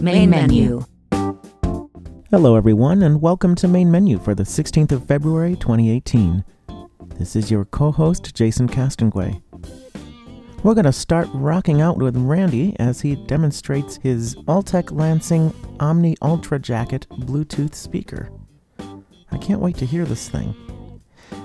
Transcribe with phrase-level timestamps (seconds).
[0.00, 0.84] Main menu
[2.30, 6.44] Hello, everyone, and welcome to Main Menu for the 16th of February 2018.
[7.16, 9.40] This is your co host, Jason Castonguay.
[10.62, 16.16] We're going to start rocking out with Randy as he demonstrates his Altec Lansing Omni
[16.20, 18.30] Ultra Jacket Bluetooth speaker.
[19.30, 20.54] I can't wait to hear this thing.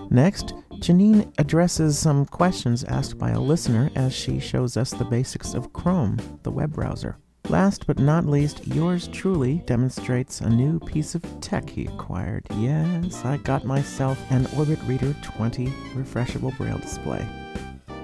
[0.09, 5.53] Next, Janine addresses some questions asked by a listener as she shows us the basics
[5.53, 7.17] of Chrome, the web browser.
[7.49, 12.45] Last but not least, yours truly demonstrates a new piece of tech he acquired.
[12.55, 17.25] Yes, I got myself an Orbit Reader 20 refreshable braille display.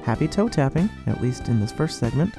[0.03, 2.33] Happy toe tapping, at least in this first segment.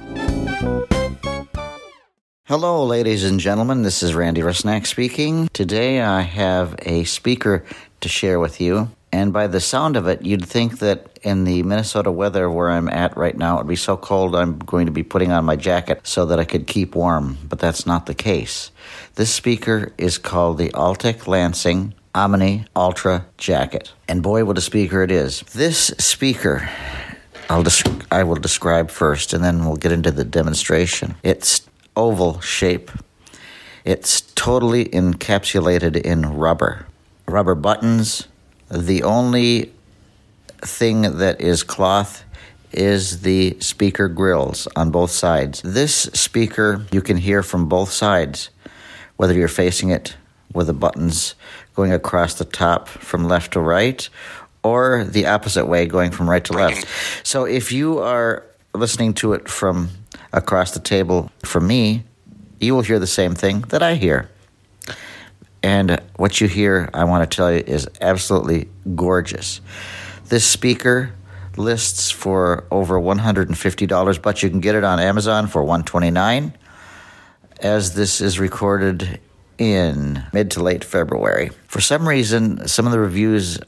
[2.45, 3.83] Hello, ladies and gentlemen.
[3.83, 5.49] This is Randy Rusnak speaking.
[5.53, 7.65] Today I have a speaker
[8.03, 8.91] to share with you.
[9.13, 12.89] And by the sound of it, you'd think that in the Minnesota weather where I'm
[12.89, 15.57] at right now, it would be so cold I'm going to be putting on my
[15.57, 17.39] jacket so that I could keep warm.
[17.49, 18.71] But that's not the case.
[19.15, 23.93] This speaker is called the Altec Lansing Omni Ultra Jacket.
[24.09, 25.41] And boy, what a speaker it is.
[25.53, 26.69] This speaker
[27.51, 31.17] I'll desc- I will describe first, and then we'll get into the demonstration.
[31.25, 32.93] It's oval shape.
[33.85, 36.87] It's totally encapsulated in rubber.
[37.27, 38.29] Rubber buttons.
[38.71, 39.73] The only
[40.63, 42.25] thing that is cloth
[42.73, 45.61] is the speaker grills on both sides.
[45.63, 48.51] This speaker you can hear from both sides,
[49.17, 50.17] whether you're facing it
[50.53, 51.35] with the buttons
[51.75, 54.09] going across the top from left to right
[54.63, 56.87] or the opposite way going from right to left.
[57.27, 58.45] So if you are
[58.75, 59.89] listening to it from
[60.33, 62.05] across the table from me,
[62.61, 64.29] you will hear the same thing that I hear.
[65.63, 69.61] And what you hear, I want to tell you, is absolutely gorgeous.
[70.31, 71.13] This speaker
[71.57, 76.57] lists for over $150, but you can get it on Amazon for 129
[77.61, 79.19] as this is recorded
[79.59, 81.51] in mid to late February.
[81.67, 83.59] For some reason, some of the reviews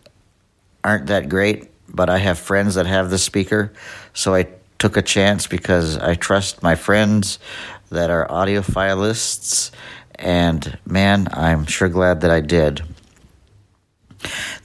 [0.85, 3.73] aren't that great, but I have friends that have this speaker,
[4.15, 4.47] so I
[4.79, 7.41] took a chance because I trust my friends
[7.91, 9.73] that are audiophileists,
[10.15, 12.83] and man, I'm sure glad that I did.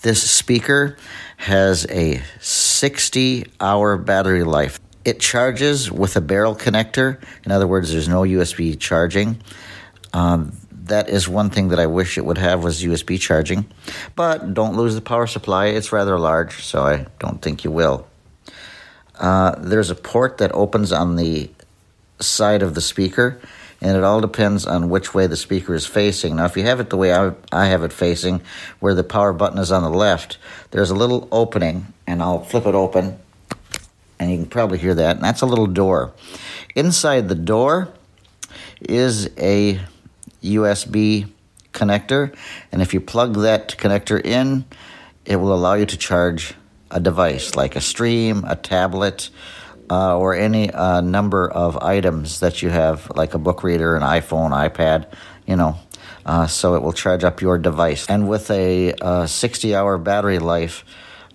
[0.04, 0.96] This speaker
[1.38, 4.80] has a 60 hour battery life.
[5.06, 7.24] It charges with a barrel connector.
[7.46, 9.42] In other words, there's no USB charging.
[10.12, 13.66] Um, that is one thing that I wish it would have was USB charging.
[14.16, 15.68] But don't lose the power supply.
[15.68, 18.08] It's rather large, so I don't think you will.
[19.20, 21.50] Uh, there's a port that opens on the
[22.20, 23.40] side of the speaker,
[23.82, 26.36] and it all depends on which way the speaker is facing.
[26.36, 28.42] Now, if you have it the way I, I have it facing,
[28.80, 30.38] where the power button is on the left,
[30.72, 33.20] there's a little opening, and I'll flip it open,
[34.20, 36.14] and you can probably hear that, and that's a little door.
[36.76, 37.90] Inside the door
[38.82, 39.80] is a
[40.44, 41.30] USB
[41.74, 42.36] connector,
[42.72, 44.66] and if you plug that connector in,
[45.26, 46.56] it will allow you to charge
[46.90, 49.30] a device like a stream, a tablet,
[49.90, 54.04] uh, or any uh, number of items that you have, like a book reader, an
[54.04, 55.12] iPhone, iPad,
[55.46, 55.78] you know.
[56.26, 58.06] Uh, so it will charge up your device.
[58.10, 60.84] And with a 60 hour battery life,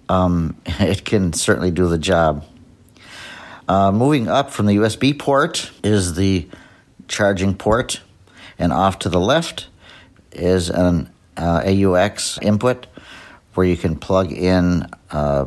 [0.08, 2.44] um, it can certainly do the job.
[3.68, 6.48] Uh, moving up from the USB port is the
[7.08, 8.00] charging port,
[8.58, 9.68] and off to the left
[10.32, 12.86] is an uh, AUX input
[13.54, 15.46] where you can plug in uh,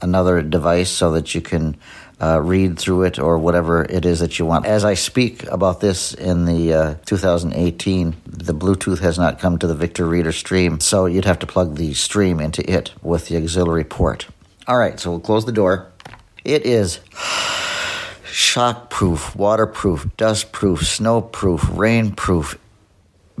[0.00, 1.76] another device so that you can
[2.20, 4.64] uh, read through it or whatever it is that you want.
[4.66, 9.66] As I speak about this in the uh, 2018, the Bluetooth has not come to
[9.66, 13.36] the Victor Reader Stream, so you'd have to plug the stream into it with the
[13.36, 14.26] auxiliary port.
[14.66, 15.92] All right, so we'll close the door.
[16.44, 17.00] It is
[18.24, 22.56] shockproof, waterproof, dustproof, snowproof, rainproof,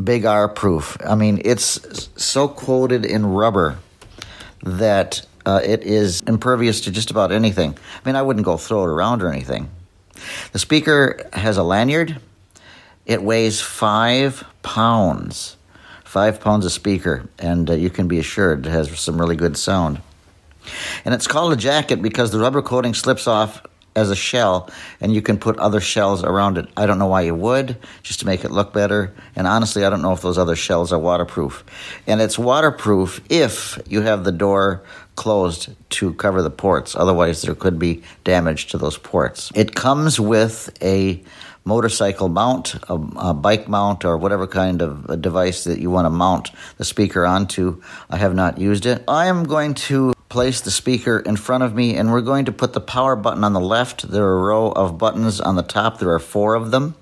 [0.02, 0.96] big R proof.
[1.04, 3.78] I mean, it's so coated in rubber
[4.62, 7.70] that uh, it is impervious to just about anything.
[7.72, 9.70] I mean, I wouldn't go throw it around or anything.
[10.52, 12.20] The speaker has a lanyard.
[13.06, 15.56] It weighs five pounds.
[16.04, 19.56] Five pounds of speaker, and uh, you can be assured it has some really good
[19.56, 20.00] sound.
[21.04, 23.62] And it's called a jacket because the rubber coating slips off
[23.94, 24.70] as a shell,
[25.00, 26.68] and you can put other shells around it.
[26.76, 29.14] I don't know why you would, just to make it look better.
[29.34, 31.64] And honestly, I don't know if those other shells are waterproof.
[32.06, 34.82] And it's waterproof if you have the door
[35.16, 36.94] closed to cover the ports.
[36.94, 39.50] Otherwise, there could be damage to those ports.
[39.54, 41.22] It comes with a
[41.64, 46.10] motorcycle mount, a, a, bike mount, or whatever kind of device that you want to
[46.10, 47.82] mount the speaker onto.
[48.08, 49.02] I have not used it.
[49.08, 52.52] I am going to place the speaker in front of me and we're going to
[52.52, 54.08] put the power button on the left.
[54.08, 56.94] There are a row of buttons on the top, there are four of them.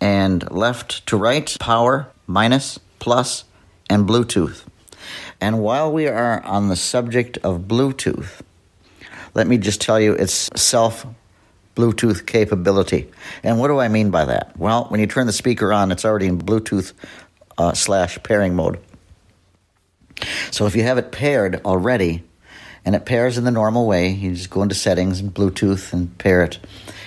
[0.00, 3.44] And left to right, power, minus, plus,
[3.88, 4.64] and Bluetooth.
[5.40, 8.40] And while we are on the subject of Bluetooth,
[9.34, 11.06] let me just tell you its self
[11.74, 13.10] Bluetooth capability.
[13.42, 14.56] And what do I mean by that?
[14.56, 16.92] Well, when you turn the speaker on, it's already in Bluetooth
[17.58, 18.78] uh, slash pairing mode.
[20.50, 22.22] So if you have it paired already,
[22.84, 26.16] and it pairs in the normal way, you just go into settings and Bluetooth and
[26.18, 26.58] pair it.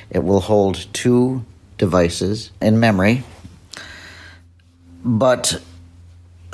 [0.10, 1.46] It will hold two
[1.78, 3.24] devices in memory.
[5.04, 5.62] But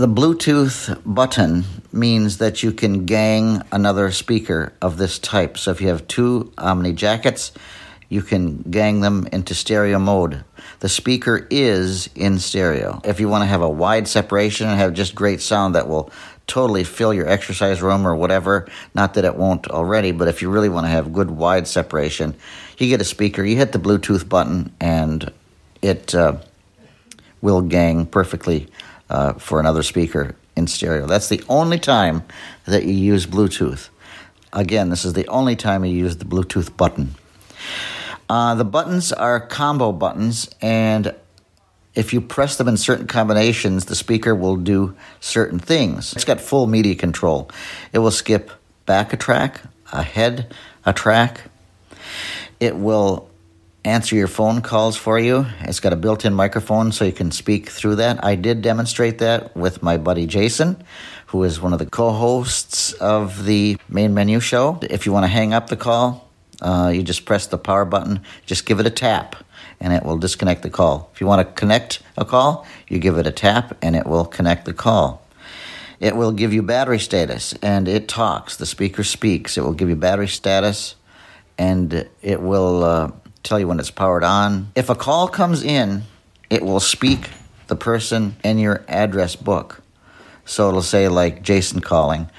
[0.04, 1.64] the Bluetooth button
[1.94, 5.58] means that you can gang another speaker of this type.
[5.58, 7.54] So if you have two Omni jackets,
[8.10, 10.44] you can gang them into stereo mode.
[10.82, 13.00] The speaker is in stereo.
[13.06, 16.12] If you want to have a wide separation and have just great sound that will
[16.48, 18.68] totally fill your exercise room or whatever.
[18.94, 22.36] Not that it won't already, but if you really want to have good wide separation,
[22.78, 25.32] you get a speaker, you hit the Bluetooth button, and
[25.82, 26.40] it uh,
[27.42, 28.68] will gang perfectly
[29.10, 31.08] uh, for another speaker in stereo.
[31.08, 32.24] That's the only time
[32.66, 33.90] that you use Bluetooth.
[34.52, 37.16] Again, this is the only time you use the Bluetooth button.
[38.30, 41.14] Uh, the buttons are combo buttons, and
[41.96, 46.14] if you press them in certain combinations, the speaker will do certain things.
[46.14, 47.50] It's got full media control.
[47.92, 48.52] It will skip
[48.86, 49.62] back a track,
[49.92, 50.54] ahead
[50.86, 51.42] a track.
[52.60, 53.30] It will
[53.86, 55.46] answer your phone calls for you.
[55.62, 58.24] It's got a built in microphone so you can speak through that.
[58.24, 60.82] I did demonstrate that with my buddy Jason,
[61.28, 64.80] who is one of the co hosts of the main menu show.
[64.82, 66.30] If you want to hang up the call,
[66.62, 69.36] uh, you just press the power button, just give it a tap
[69.80, 71.10] and it will disconnect the call.
[71.14, 74.26] If you want to connect a call, you give it a tap and it will
[74.26, 75.22] connect the call.
[76.00, 78.56] It will give you battery status and it talks.
[78.56, 79.58] The speaker speaks.
[79.58, 80.96] It will give you battery status
[81.58, 83.12] and it will uh,
[83.44, 84.72] tell you when it's powered on.
[84.76, 86.04] If a call comes in,
[86.50, 87.30] it will speak
[87.68, 89.82] the person in your address book.
[90.46, 92.30] So it'll say, like Jason calling.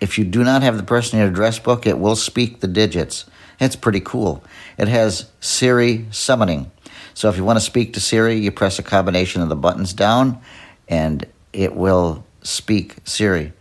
[0.00, 2.68] If you do not have the person in your address book, it will speak the
[2.68, 3.24] digits.
[3.60, 4.42] It's pretty cool.
[4.76, 6.70] It has Siri summoning.
[7.14, 9.92] So if you want to speak to Siri, you press a combination of the buttons
[9.92, 10.40] down
[10.88, 13.52] and it will speak Siri.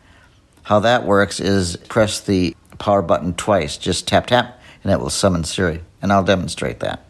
[0.64, 5.10] How that works is press the power button twice, just tap tap, and it will
[5.10, 5.82] summon Siri.
[6.02, 7.04] And I'll demonstrate that.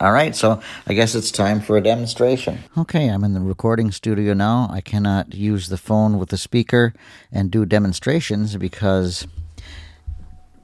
[0.00, 2.60] All right, so I guess it's time for a demonstration.
[2.76, 4.68] Okay, I'm in the recording studio now.
[4.70, 6.94] I cannot use the phone with the speaker
[7.32, 9.26] and do demonstrations because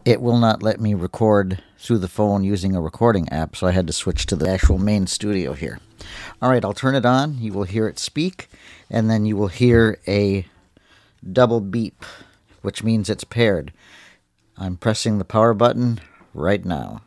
[0.05, 3.73] it will not let me record through the phone using a recording app, so I
[3.73, 5.81] had to switch to the actual main studio here.
[6.41, 7.39] All right, I'll turn it on.
[7.39, 8.49] You will hear it speak,
[8.89, 10.47] and then you will hear a
[11.33, 12.05] double beep,
[12.63, 13.73] which means it's paired.
[14.57, 16.01] I'm pressing the power button
[16.35, 17.03] right now.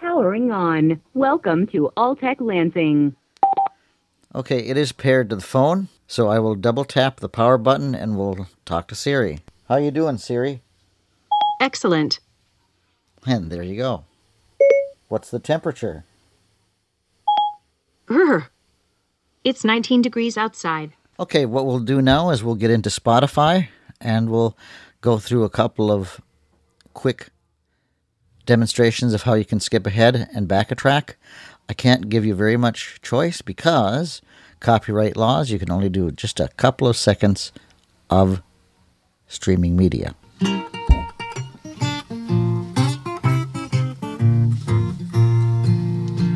[0.00, 0.98] Powering on.
[1.12, 3.14] Welcome to Altec Lansing.
[4.34, 7.94] Okay, it is paired to the phone, so I will double tap the power button
[7.94, 9.40] and we'll talk to Siri.
[9.68, 10.62] How you doing, Siri?
[11.60, 12.18] Excellent.
[13.26, 14.04] And there you go.
[15.08, 16.04] What's the temperature?
[18.08, 18.46] Urgh.
[19.44, 20.94] It's 19 degrees outside.
[21.18, 23.68] Okay, what we'll do now is we'll get into Spotify
[24.00, 24.56] and we'll
[25.02, 26.22] go through a couple of
[26.94, 27.28] quick
[28.46, 31.16] demonstrations of how you can skip ahead and back a track.
[31.68, 34.22] I can't give you very much choice because
[34.58, 37.52] copyright laws, you can only do just a couple of seconds
[38.08, 38.42] of
[39.26, 40.14] streaming media.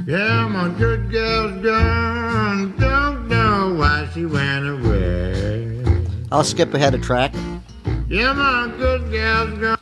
[0.07, 2.77] Yeah, my good girl's gone.
[2.79, 5.83] Don't know why she went away.
[6.31, 7.35] I'll skip ahead a track.
[8.09, 9.79] Yeah, my good girl's gone.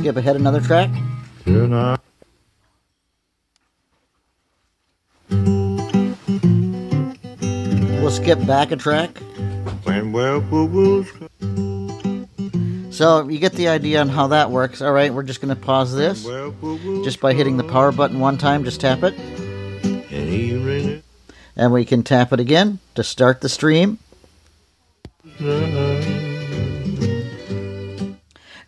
[0.00, 0.88] Skip ahead another track.
[1.44, 2.00] Tonight.
[8.00, 9.18] We'll skip back a track.
[9.84, 10.12] When
[12.90, 14.80] So you get the idea on how that works.
[14.80, 16.24] All right, we're just going to pause this.
[17.04, 19.12] Just by hitting the power button one time, just tap it.
[19.18, 21.02] And
[21.56, 23.98] And we can tap it again to start the stream.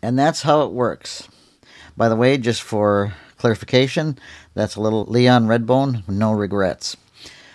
[0.02, 0.06] It.
[0.06, 1.28] And that's how it works.
[1.97, 4.18] By the way, just for clarification,
[4.54, 6.97] that's a little Leon Redbone, no regrets.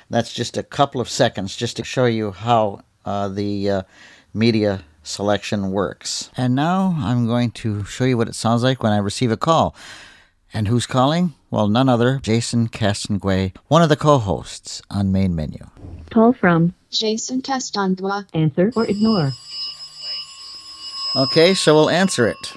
[0.09, 3.81] That's just a couple of seconds just to show you how uh, the uh,
[4.33, 6.29] media selection works.
[6.37, 9.37] And now I'm going to show you what it sounds like when I receive a
[9.37, 9.75] call.
[10.53, 11.33] And who's calling?
[11.49, 15.65] Well, none other, Jason Castonguay, one of the co hosts on Main Menu.
[16.09, 18.27] Call from Jason Castandua.
[18.33, 19.31] answer or ignore.
[21.15, 22.53] Okay, so we'll answer it.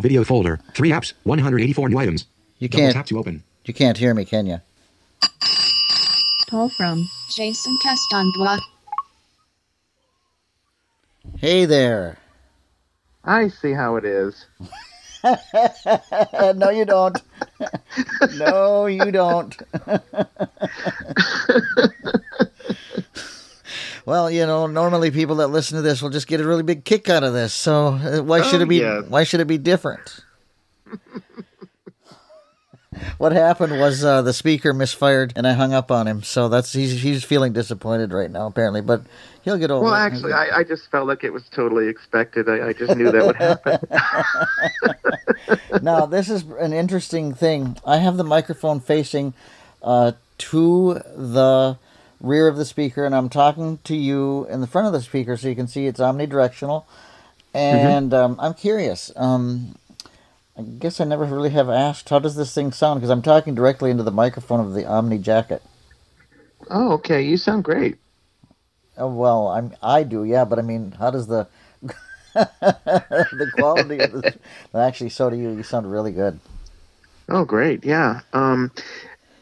[0.00, 0.60] Video folder.
[0.74, 1.12] Three apps.
[1.24, 2.26] 184 new items.
[2.58, 3.42] You Double can't tap to open.
[3.64, 4.60] you can't hear me, can you?
[6.48, 8.60] Call from Jason Castandua.
[11.38, 12.18] Hey there.
[13.24, 14.46] I see how it is.
[16.54, 17.18] no, you don't.
[18.36, 19.56] no, you don't.
[24.06, 26.84] well, you know, normally people that listen to this will just get a really big
[26.84, 27.52] kick out of this.
[27.52, 28.76] So uh, why should Oh, it be?
[28.78, 29.04] yes.
[29.08, 30.20] Why should it be different?
[33.18, 36.22] what happened was uh, the speaker misfired, and I hung up on him.
[36.22, 38.80] So that's he's he's feeling disappointed right now, apparently.
[38.82, 39.02] But
[39.42, 39.98] he'll get over Well, it.
[39.98, 42.48] actually, I, I just felt like it was totally expected.
[42.48, 43.78] I, I just knew that would happen.
[45.82, 47.76] now this is an interesting thing.
[47.86, 49.34] I have the microphone facing
[49.82, 51.76] uh, to the
[52.20, 55.36] rear of the speaker, and I'm talking to you in the front of the speaker,
[55.36, 56.84] so you can see it's omnidirectional.
[57.52, 59.12] And um, I'm curious.
[59.16, 59.76] Um,
[60.56, 63.54] I guess I never really have asked how does this thing sound because I'm talking
[63.54, 65.62] directly into the microphone of the Omni jacket.
[66.70, 67.22] oh, okay.
[67.22, 67.96] You sound great.
[68.96, 71.48] Oh, well, I'm I do, yeah, but I mean, how does the
[72.34, 74.36] the quality of this?
[74.74, 75.50] Actually, so do you.
[75.50, 76.38] You sound really good.
[77.28, 77.84] Oh, great.
[77.84, 78.20] Yeah.
[78.32, 78.70] Um,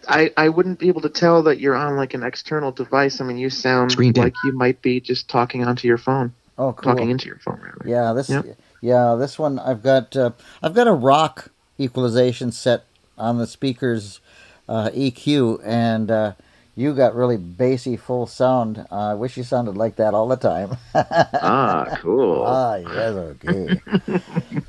[0.09, 3.21] I I wouldn't be able to tell that you're on like an external device.
[3.21, 4.25] I mean, you sound Screen dim.
[4.25, 6.93] like you might be just talking onto your phone, Oh, cool.
[6.95, 7.89] talking into your phone, rather.
[7.89, 8.57] Yeah, this Yep.
[8.81, 10.31] yeah, this one I've got uh,
[10.63, 12.85] I've got a rock equalization set
[13.19, 14.21] on the speaker's
[14.69, 16.33] uh, EQ, and uh,
[16.75, 18.87] you got really bassy full sound.
[18.91, 20.77] Uh, I wish you sounded like that all the time.
[20.95, 22.45] ah, cool.
[22.47, 23.81] ah, yes, okay.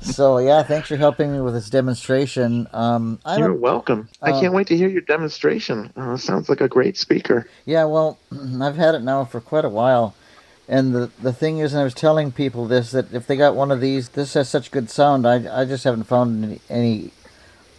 [0.00, 2.66] so yeah, thanks for helping me with this demonstration.
[2.72, 4.08] Um, I'm You're a, welcome.
[4.20, 5.90] I uh, can't wait to hear your demonstration.
[5.96, 7.48] Uh, sounds like a great speaker.
[7.64, 8.18] Yeah, well,
[8.60, 10.14] I've had it now for quite a while.
[10.66, 13.54] And the, the thing is, and I was telling people this, that if they got
[13.54, 15.26] one of these, this has such good sound.
[15.26, 17.10] I, I just haven't found any, any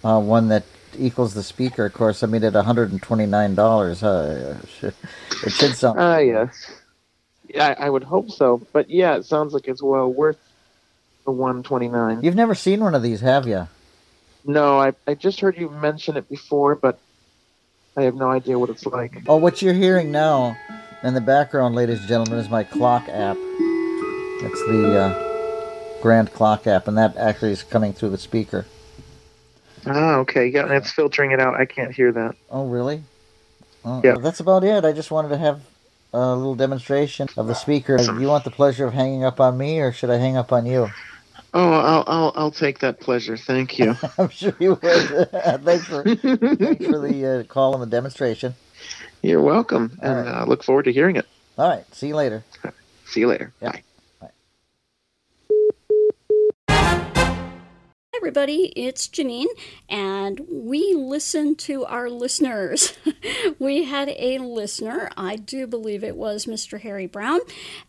[0.04, 0.64] uh, one that
[1.00, 1.86] equals the speaker.
[1.86, 4.88] Of course, I mean, at $129, uh,
[5.46, 6.00] it should sound.
[6.00, 6.72] Ah, yes.
[7.48, 8.62] Yeah, I, would hope so.
[8.74, 10.40] But yeah, it sounds like it's well worth
[11.26, 12.24] the 129.
[12.24, 13.68] You've never seen one of these, have you?
[14.44, 17.00] No, I I just heard you mention it before, but
[17.98, 19.24] I have no idea what it's like.
[19.28, 20.56] Oh, what you're hearing now
[21.04, 23.38] in the background, ladies and gentlemen, is my clock app.
[23.40, 28.66] It's the uh, Grand Clock app, and that actually is coming through the speaker.
[29.86, 30.48] Ah, okay.
[30.48, 31.56] Yeah, and it's filtering it out.
[31.56, 32.36] I can't hear that.
[32.50, 33.04] Oh, really?
[33.86, 34.16] Oh, Yeah.
[34.20, 34.86] That's about it.
[34.86, 35.64] I just wanted to have
[36.14, 37.98] a little demonstration of the speaker.
[37.98, 40.52] do You want the pleasure of hanging up on me, or should I hang up
[40.54, 40.96] on you?
[41.54, 43.38] Oh, I'll I'll I'll take that pleasure.
[43.38, 43.96] Thank you.
[44.20, 45.10] I'm sure you would.
[45.66, 46.10] thanks for
[46.62, 48.56] thanks for the uh, call and the demonstration.
[49.24, 50.30] You're welcome, All and right.
[50.30, 51.28] uh, look forward to hearing it.
[51.58, 51.86] All right.
[51.94, 52.48] See you later.
[53.06, 53.56] See you later.
[53.62, 53.84] Bye.
[58.18, 59.48] Everybody, it's Janine,
[59.90, 62.94] and we listen to our listeners.
[63.60, 66.80] we had a listener, I do believe it was Mr.
[66.80, 67.42] Harry Brown,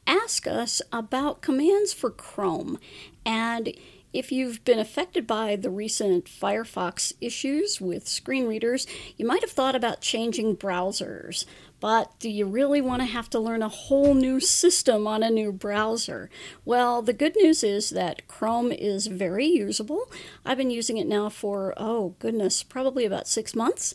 [0.06, 2.78] ask us about commands for Chrome.
[3.24, 3.72] And
[4.12, 9.50] if you've been affected by the recent Firefox issues with screen readers, you might have
[9.52, 11.44] thought about changing browsers.
[11.86, 15.30] But do you really want to have to learn a whole new system on a
[15.30, 16.28] new browser?
[16.64, 20.10] Well, the good news is that Chrome is very usable.
[20.44, 23.94] I've been using it now for, oh goodness, probably about six months.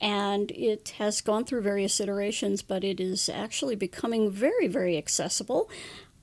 [0.00, 5.68] And it has gone through various iterations, but it is actually becoming very, very accessible.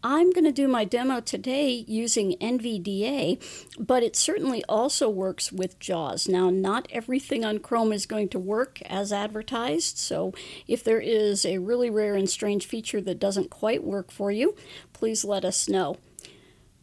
[0.01, 3.37] I'm going to do my demo today using NVDA,
[3.77, 6.29] but it certainly also works with JAWS.
[6.29, 10.33] Now, not everything on Chrome is going to work as advertised, so
[10.67, 14.55] if there is a really rare and strange feature that doesn't quite work for you,
[14.93, 15.97] please let us know.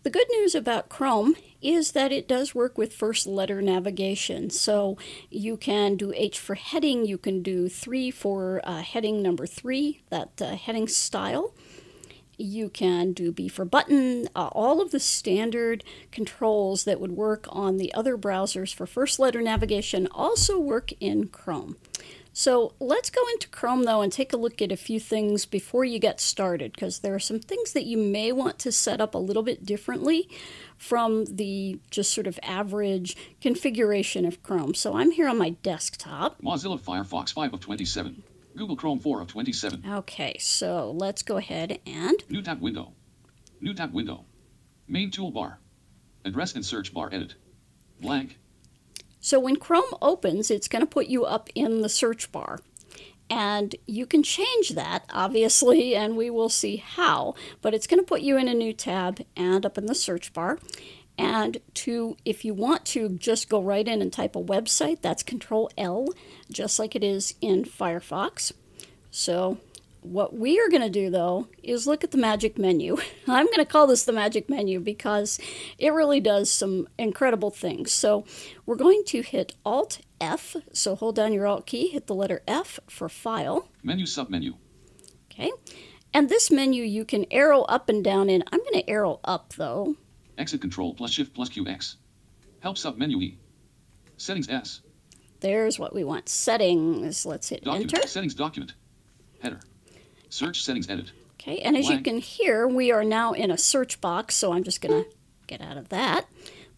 [0.03, 4.51] The good news about Chrome is that it does work with first letter navigation.
[4.51, 4.99] So
[5.31, 10.03] you can do H for heading, you can do 3 for uh, heading number 3,
[10.11, 11.55] that uh, heading style.
[12.39, 17.47] You can do B for button, uh, all of the standard controls that would work
[17.49, 21.77] on the other browsers for first letter navigation also work in Chrome.
[22.39, 25.87] So let's go into Chrome though and take a look at a few things before
[25.87, 29.15] you get started because there are some things that you may want to set up
[29.15, 30.29] a little bit differently
[30.77, 34.75] from the just sort of average configuration of Chrome.
[34.75, 36.43] So I'm here on my desktop.
[36.43, 38.23] Mozilla Firefox 5 of 27.
[38.57, 39.85] Google Chrome 4 of 27.
[39.87, 42.93] Okay, so let's go ahead and New tab window.
[43.61, 44.25] New tab window.
[44.89, 45.57] Main toolbar.
[46.25, 47.35] Address and search bar edit.
[48.01, 48.39] Blank.
[49.21, 52.61] So when Chrome opens, it's going to put you up in the search bar.
[53.29, 57.35] And you can change that, obviously, and we will see how.
[57.61, 60.33] But it's going to put you in a new tab and up in the search
[60.33, 60.59] bar.
[61.19, 65.23] And to, if you want to just go right in and type a website, that's
[65.23, 66.09] Control L,
[66.51, 68.53] just like it is in Firefox.
[69.11, 69.59] So
[70.07, 72.97] what we are going to do though is look at the magic menu.
[73.27, 75.41] I'm going to call this the magic menu because
[75.79, 77.93] it really does some incredible things.
[77.93, 78.25] So
[78.65, 80.57] we're going to hit Alt F.
[80.73, 83.69] So hold down your Alt key, hit the letter F for File.
[83.83, 84.55] Menu submenu.
[85.31, 85.51] Okay.
[86.15, 88.43] And this menu you can arrow up and down in.
[88.53, 89.97] I'm going to arrow up though.
[90.39, 91.97] Exit Control plus Shift plus QX.
[92.61, 93.39] Help sub menu E.
[94.17, 94.81] Settings S.
[95.41, 96.29] There's what we want.
[96.29, 97.27] Settings.
[97.27, 97.95] Let's hit Document.
[97.95, 98.09] Enter.
[98.09, 98.75] Settings document.
[99.41, 99.61] Header.
[100.31, 101.13] Search settings edit.
[101.35, 102.05] Okay, and as you Blank.
[102.05, 105.11] can hear, we are now in a search box, so I'm just going to
[105.47, 106.27] get out of that.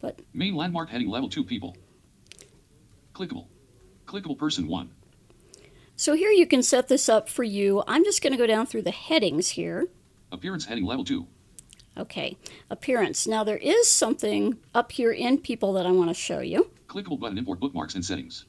[0.00, 1.76] But Main landmark heading level 2 people.
[3.14, 3.46] Clickable.
[4.06, 4.90] Clickable person 1.
[5.96, 7.82] so here you can set this up for you.
[7.86, 9.86] I'm just going to go down through the headings here.
[10.32, 11.26] Appearance heading level 2.
[11.98, 12.36] Okay,
[12.70, 13.26] appearance.
[13.26, 16.70] Now there is something up here in people that I want to show you.
[16.86, 18.46] Clickable button import bookmarks and settings.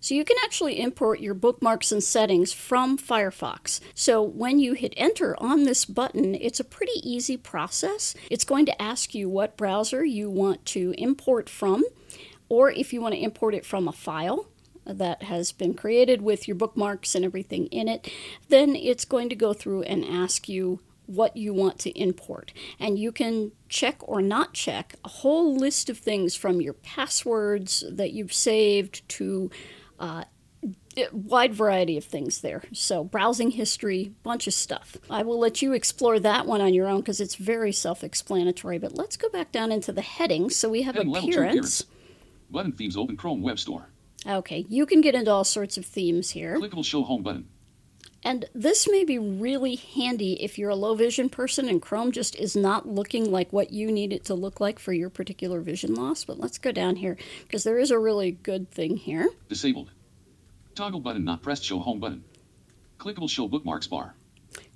[0.00, 3.78] So you can actually import your bookmarks and settings from Firefox.
[3.94, 8.16] So when you hit enter on this button, it's a pretty easy process.
[8.28, 11.84] It's going to ask you what browser you want to import from,
[12.48, 14.48] or if you want to import it from a file
[14.84, 18.10] that has been created with your bookmarks and everything in it,
[18.48, 22.52] then it's going to go through and ask you what you want to import.
[22.78, 27.84] And you can check or not check a whole list of things from your passwords
[27.90, 29.50] that you've saved to
[29.98, 30.24] uh,
[30.96, 32.62] a wide variety of things there.
[32.72, 34.96] So, browsing history, bunch of stuff.
[35.10, 38.78] I will let you explore that one on your own because it's very self explanatory.
[38.78, 40.56] But let's go back down into the headings.
[40.56, 41.80] So, we have Heading level 2 appearance.
[41.80, 41.84] appearance.
[42.50, 43.88] Button themes open Chrome Web Store.
[44.26, 46.58] Okay, you can get into all sorts of themes here.
[46.60, 47.48] Clickable show home button.
[48.24, 52.36] And this may be really handy if you're a low vision person and Chrome just
[52.36, 55.94] is not looking like what you need it to look like for your particular vision
[55.94, 56.24] loss.
[56.24, 59.28] But let's go down here because there is a really good thing here.
[59.48, 59.90] Disabled.
[60.74, 62.22] Toggle button not pressed show home button.
[62.98, 64.14] Clickable show bookmarks bar.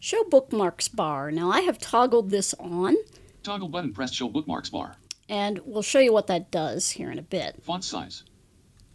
[0.01, 1.31] Show bookmarks bar.
[1.31, 2.97] Now I have toggled this on
[3.45, 4.97] Toggle button pressed show bookmarks bar.
[5.29, 7.63] and we'll show you what that does here in a bit.
[7.63, 8.25] Font size.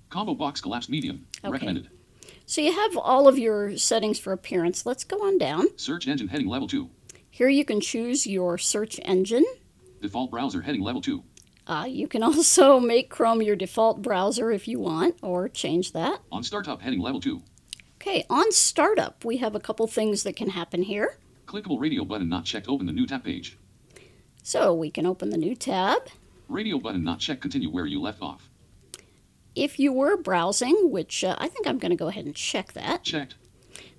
[0.10, 1.26] Combo box collapsed medium.
[1.44, 1.54] Okay.
[1.54, 1.90] Recommended.
[2.52, 4.86] So you have all of your settings for appearance.
[4.86, 5.68] Let's go on down.
[5.78, 6.90] Search engine heading level 2.
[7.30, 9.46] Here you can choose your search engine.
[10.02, 11.24] Default browser heading level 2.
[11.66, 16.20] Uh, you can also make Chrome your default browser if you want, or change that.
[16.30, 17.42] On startup heading level 2.
[17.96, 21.20] Okay, on startup, we have a couple things that can happen here.
[21.48, 23.58] Clickable radio button not checked open the new tab page.
[24.44, 26.10] So we can open the new tab.
[26.50, 28.50] Radio button not checked continue where you left off.
[29.56, 32.74] If you were browsing, which uh, I think I'm going to go ahead and check
[32.74, 33.36] that Checked.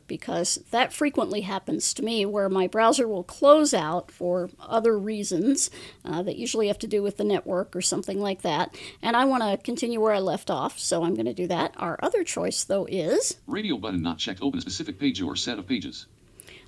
[0.06, 5.70] because that frequently happens to me where my browser will close out for other reasons
[6.04, 8.74] uh, that usually have to do with the network or something like that.
[9.02, 11.74] And I want to continue where I left off, so I'm going to do that.
[11.76, 15.58] Our other choice, though, is Radio button not checked open a specific page or set
[15.58, 16.06] of pages.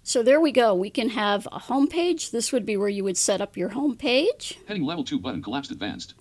[0.02, 0.74] so there we go.
[0.74, 2.30] We can have a home page.
[2.32, 4.58] This would be where you would set up your home page.
[4.68, 6.12] Heading level 2 button collapsed advanced.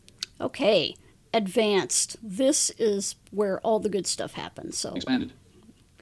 [0.42, 0.96] Okay,
[1.34, 2.18] advanced.
[2.22, 4.78] This is where all the good stuff happens.
[4.78, 5.34] So Expanded.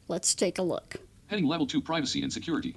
[0.08, 0.98] let's take a look.
[1.28, 2.76] Heading level 2 privacy and security.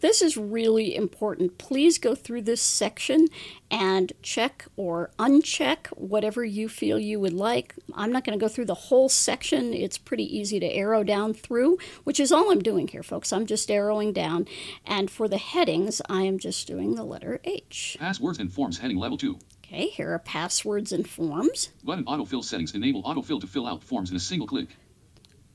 [0.00, 1.56] This is really important.
[1.56, 3.28] Please go through this section
[3.70, 7.74] and check or uncheck whatever you feel you would like.
[7.94, 9.72] I'm not going to go through the whole section.
[9.72, 13.32] It's pretty easy to arrow down through, which is all I'm doing here, folks.
[13.32, 14.46] I'm just arrowing down.
[14.84, 17.96] And for the headings, I am just doing the letter H.
[17.98, 19.38] Passwords and forms heading level 2.
[19.66, 21.70] Okay, here are passwords and forms.
[21.82, 24.68] Button autofill settings enable autofill to fill out forms in a single click.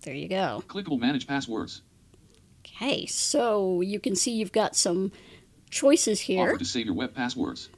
[0.01, 0.63] There you go.
[0.67, 1.81] Clickable manage passwords.
[2.59, 5.11] Okay, so you can see you've got some
[5.69, 6.49] choices here.
[6.49, 7.69] Offer to save your web passwords.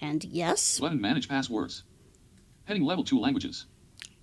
[0.00, 0.78] And yes.
[0.78, 1.84] Button manage passwords.
[2.64, 3.66] Heading level 2 languages.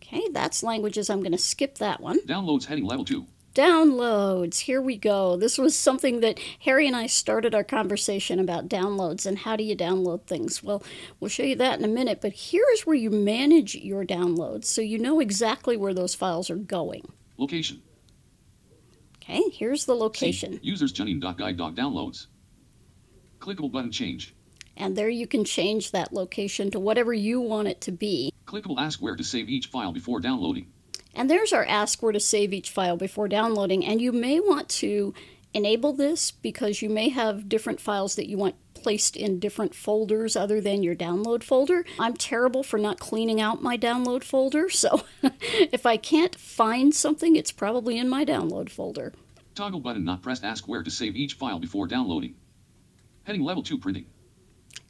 [0.04, 1.10] Okay, that's languages.
[1.10, 2.20] I'm going to skip that one.
[2.28, 3.26] Downloads heading level 2.
[3.54, 4.60] Downloads.
[4.60, 5.36] Here we go.
[5.36, 9.64] This was something that Harry and I started our conversation about downloads and how do
[9.64, 10.64] you download things.
[10.64, 10.82] Well,
[11.20, 14.82] we'll show you that in a minute, but here's where you manage your downloads so
[14.82, 17.12] you know exactly where those files are going.
[17.38, 17.82] Location.
[19.18, 20.54] Okay, here's the location.
[20.54, 20.60] C.
[20.64, 22.28] Users Janine.guide dog downloads.
[23.40, 24.34] Clickable button change.
[24.78, 28.32] And there you can change that location to whatever you want it to be.
[28.46, 30.72] Clickable ask where to save each file before downloading.
[31.14, 33.86] And there's our ask where to save each file before downloading.
[33.86, 35.14] And you may want to
[35.54, 40.36] enable this because you may have different files that you want placed in different folders
[40.36, 41.86] other than your download folder.
[42.00, 47.36] I'm terrible for not cleaning out my download folder, so if I can't find something,
[47.36, 49.14] it's probably in my download folder.
[49.54, 52.36] Toggle button not pressed ask where to save each file before downloading.
[53.24, 54.06] Heading level 2 printing.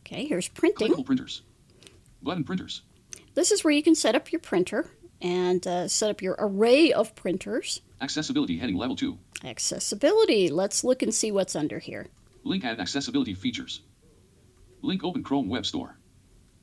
[0.01, 0.93] Okay, here's printing.
[0.93, 1.41] Clickable printers.
[2.23, 2.83] Button printers.
[3.33, 4.89] This is where you can set up your printer
[5.21, 7.81] and uh, set up your array of printers.
[8.01, 9.17] Accessibility heading level 2.
[9.43, 10.49] Accessibility.
[10.49, 12.07] Let's look and see what's under here.
[12.43, 13.81] Link add accessibility features.
[14.81, 15.97] Link open Chrome Web Store.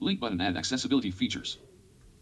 [0.01, 1.59] Link button add accessibility features.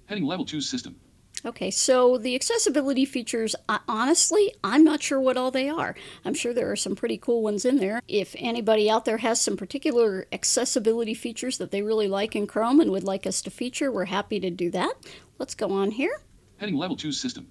[0.06, 0.96] Heading level 2 system.
[1.44, 5.94] Okay, so the accessibility features, uh, honestly, I'm not sure what all they are.
[6.24, 8.00] I'm sure there are some pretty cool ones in there.
[8.08, 12.80] If anybody out there has some particular accessibility features that they really like in Chrome
[12.80, 14.94] and would like us to feature, we're happy to do that.
[15.38, 16.20] Let's go on here.
[16.58, 17.48] Heading level 2 system.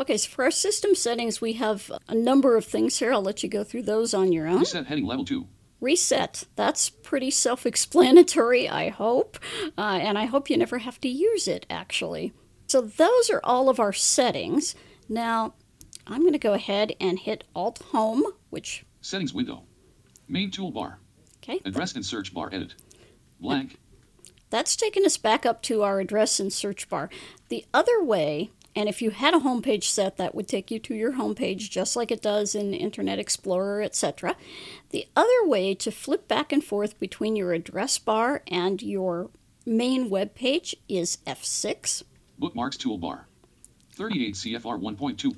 [0.00, 3.12] Okay, so for our system settings, we have a number of things here.
[3.12, 4.60] I'll let you go through those on your own.
[4.60, 5.46] Reset heading level 2.
[5.80, 6.44] Reset.
[6.56, 9.38] That's pretty self explanatory, I hope.
[9.78, 12.32] Uh, and I hope you never have to use it, actually.
[12.66, 14.74] So those are all of our settings.
[15.08, 15.54] Now,
[16.06, 18.84] I'm going to go ahead and hit Alt Home, which.
[19.00, 19.64] Settings window.
[20.28, 20.96] Main toolbar.
[21.38, 21.60] Okay.
[21.64, 22.74] Address and search bar edit.
[23.40, 23.78] Blank.
[24.54, 27.10] That's taken us back up to our address and search bar.
[27.48, 30.94] The other way, and if you had a homepage set, that would take you to
[30.94, 34.36] your homepage just like it does in Internet Explorer, etc.
[34.90, 39.28] The other way to flip back and forth between your address bar and your
[39.66, 42.04] main web page is F6.
[42.38, 43.24] Bookmarks toolbar.
[43.96, 45.34] 38 CFR 1.2.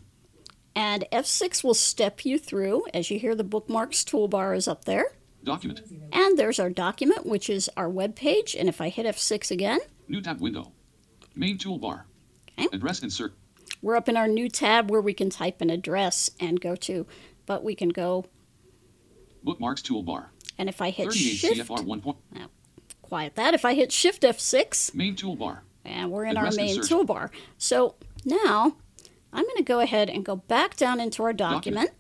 [0.75, 5.13] And F6 will step you through as you hear the bookmarks toolbar is up there.
[5.47, 5.81] Document.
[6.13, 8.55] And there's our document, which is our web page.
[8.59, 9.79] And if I hit F6 again,
[10.09, 10.73] New tab window.
[11.35, 12.03] Main toolbar.
[12.59, 12.69] Okay.
[12.73, 13.35] Address insert.
[13.81, 17.07] we're up in our new tab where we can type an address and go to.
[17.47, 18.25] But we can go,
[19.45, 20.27] Bookmarks toolbar.
[20.59, 22.01] and if I hit 38 Shift, CFR 1.
[22.01, 22.17] Point.
[23.03, 23.55] quiet that.
[23.55, 25.61] If I hit Shift F6, Main toolbar.
[25.85, 26.91] and we're in our main insert.
[27.07, 27.31] toolbar.
[27.59, 28.77] So now
[29.33, 31.91] I'm going to go ahead and go back down into our document.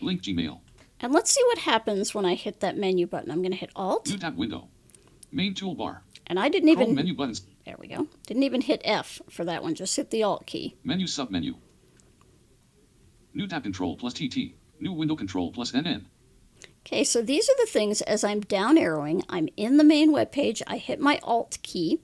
[0.00, 0.60] Link Gmail.
[1.00, 3.30] And let's see what happens when I hit that menu button.
[3.30, 4.68] I'm going to hit Alt, New tab window.
[5.30, 5.98] Main toolbar.
[6.26, 6.94] and I didn't Chrome even.
[6.94, 7.42] menu buttons.
[7.64, 8.06] There we go.
[8.26, 9.74] Didn't even hit F for that one.
[9.74, 10.76] Just hit the Alt key.
[10.84, 11.56] Menu submenu.
[13.34, 14.54] New tab control plus TT.
[14.80, 16.04] New window control plus NN.
[16.86, 19.22] Okay, so these are the things as I'm down arrowing.
[19.28, 20.62] I'm in the main web page.
[20.66, 21.98] I hit my Alt key,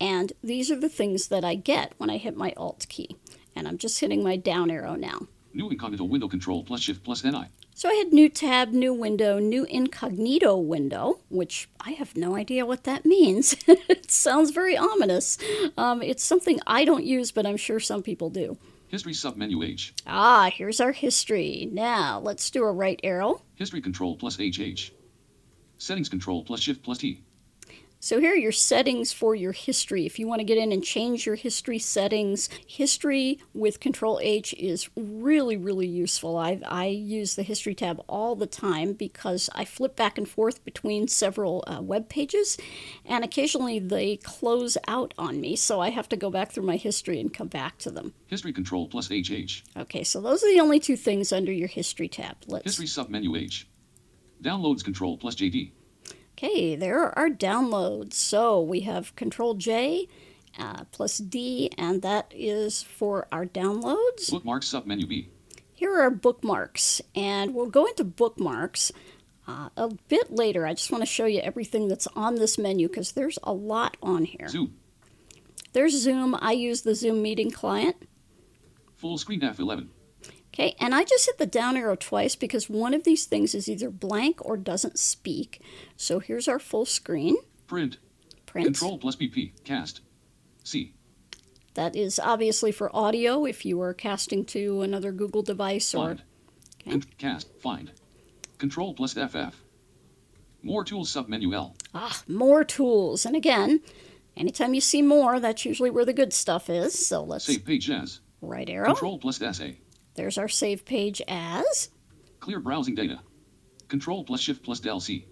[0.00, 3.16] and these are the things that I get when I hit my Alt key.
[3.54, 5.20] And I'm just hitting my down arrow now.
[5.54, 7.44] New incognito window control plus shift plus NI.
[7.82, 12.64] So I had new tab, new window, new incognito window, which I have no idea
[12.64, 13.56] what that means.
[13.66, 15.36] it sounds very ominous.
[15.76, 18.56] Um, it's something I don't use, but I'm sure some people do.
[18.86, 19.94] History submenu H.
[20.06, 21.68] Ah, here's our history.
[21.72, 23.42] Now let's do a right arrow.
[23.56, 24.92] History control plus HH.
[25.78, 27.24] Settings control plus shift plus T.
[28.04, 30.06] So here are your settings for your history.
[30.06, 34.52] If you want to get in and change your history settings, history with Control H
[34.54, 36.36] is really, really useful.
[36.36, 40.64] I, I use the history tab all the time because I flip back and forth
[40.64, 42.58] between several uh, web pages,
[43.06, 46.78] and occasionally they close out on me, so I have to go back through my
[46.78, 48.14] history and come back to them.
[48.26, 49.62] History control plus HH.
[49.76, 52.36] Okay, so those are the only two things under your history tab.
[52.48, 53.68] Let's History submenu H.
[54.42, 55.70] Downloads control plus JD.
[56.32, 58.14] Okay, there are our downloads.
[58.14, 60.08] So we have Control J
[60.58, 64.30] uh, plus D, and that is for our downloads.
[64.30, 65.28] Bookmarks submenu B.
[65.72, 68.92] Here are our bookmarks, and we'll go into bookmarks
[69.48, 70.66] uh, a bit later.
[70.66, 73.96] I just want to show you everything that's on this menu because there's a lot
[74.02, 74.48] on here.
[74.48, 74.74] Zoom.
[75.72, 76.36] There's Zoom.
[76.40, 77.96] I use the Zoom meeting client.
[78.96, 79.88] Full screen F11.
[80.54, 83.68] Okay, and I just hit the down arrow twice because one of these things is
[83.70, 85.62] either blank or doesn't speak.
[85.96, 87.36] So here's our full screen.
[87.66, 87.96] Print.
[88.44, 88.66] Print.
[88.66, 89.52] Control plus BP.
[89.64, 90.02] Cast.
[90.62, 90.92] C.
[91.74, 96.08] That is obviously for audio if you are casting to another Google device or.
[96.08, 96.22] Find.
[96.84, 97.48] Con- cast.
[97.60, 97.90] Find.
[98.58, 99.56] Control plus FF.
[100.62, 101.74] More tools submenu L.
[101.94, 103.24] Ah, more tools.
[103.24, 103.80] And again,
[104.36, 107.06] anytime you see more, that's usually where the good stuff is.
[107.06, 108.20] So let's Save page as.
[108.42, 108.86] right arrow.
[108.88, 109.68] Control plus SA.
[110.14, 111.90] There's our save page as.
[112.40, 113.20] Clear browsing data.
[113.88, 115.26] Control plus Shift plus Del C.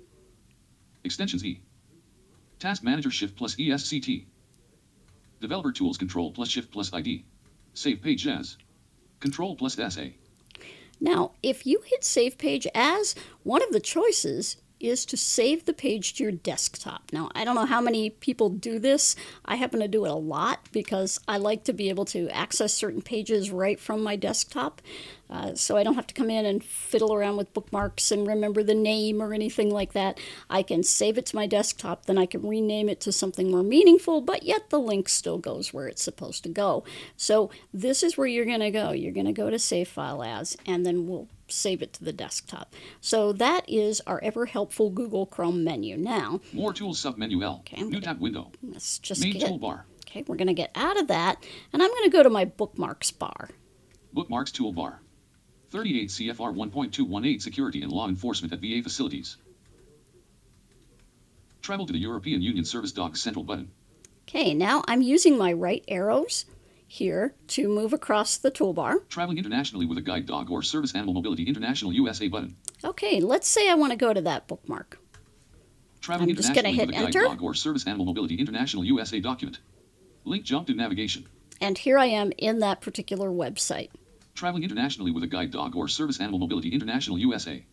[1.04, 1.60] Extensions E.
[2.58, 4.26] Task Manager Shift plus ESCT.
[5.40, 7.24] Developer Tools Control plus Shift plus ID.
[7.74, 8.56] Save page as.
[9.20, 10.06] Control plus SA.
[11.00, 15.72] Now, if you hit Save Page As, one of the choices is to save the
[15.72, 17.02] page to your desktop.
[17.12, 19.14] Now, I don't know how many people do this.
[19.44, 22.72] I happen to do it a lot because I like to be able to access
[22.72, 24.80] certain pages right from my desktop.
[25.30, 28.64] Uh, so I don't have to come in and fiddle around with bookmarks and remember
[28.64, 30.18] the name or anything like that.
[30.48, 33.62] I can save it to my desktop, then I can rename it to something more
[33.62, 36.82] meaningful, but yet the link still goes where it's supposed to go.
[37.16, 38.90] So this is where you're going to go.
[38.90, 42.12] You're going to go to Save File As, and then we'll save it to the
[42.12, 42.74] desktop.
[43.00, 45.96] So that is our ever helpful Google Chrome menu.
[45.96, 47.58] Now, More tools submenu L.
[47.60, 48.50] Okay, New tab window.
[48.62, 49.50] let's just Main get.
[49.50, 49.82] toolbar.
[50.06, 52.44] Okay, we're going to get out of that, and I'm going to go to my
[52.44, 53.48] bookmarks bar.
[54.12, 54.96] Bookmarks toolbar.
[55.70, 59.36] 38 CFR 1.218 Security and Law Enforcement at VA Facilities.
[61.62, 63.70] Travel to the European Union Service Dogs Central button.
[64.28, 66.44] Okay, now I'm using my right arrows
[66.90, 69.08] here to move across the toolbar.
[69.08, 72.56] Traveling internationally with a guide dog or Service Animal Mobility International USA button.
[72.84, 74.98] Okay, let's say I want to go to that bookmark.
[76.00, 77.28] Traveling I'm just gonna internationally hit with a enter.
[77.28, 79.60] guide dog or Service Animal Mobility International USA document.
[80.24, 81.28] Link jump to navigation.
[81.60, 83.90] And here I am in that particular website.
[84.34, 87.64] Traveling internationally with a guide dog or Service Animal Mobility International USA.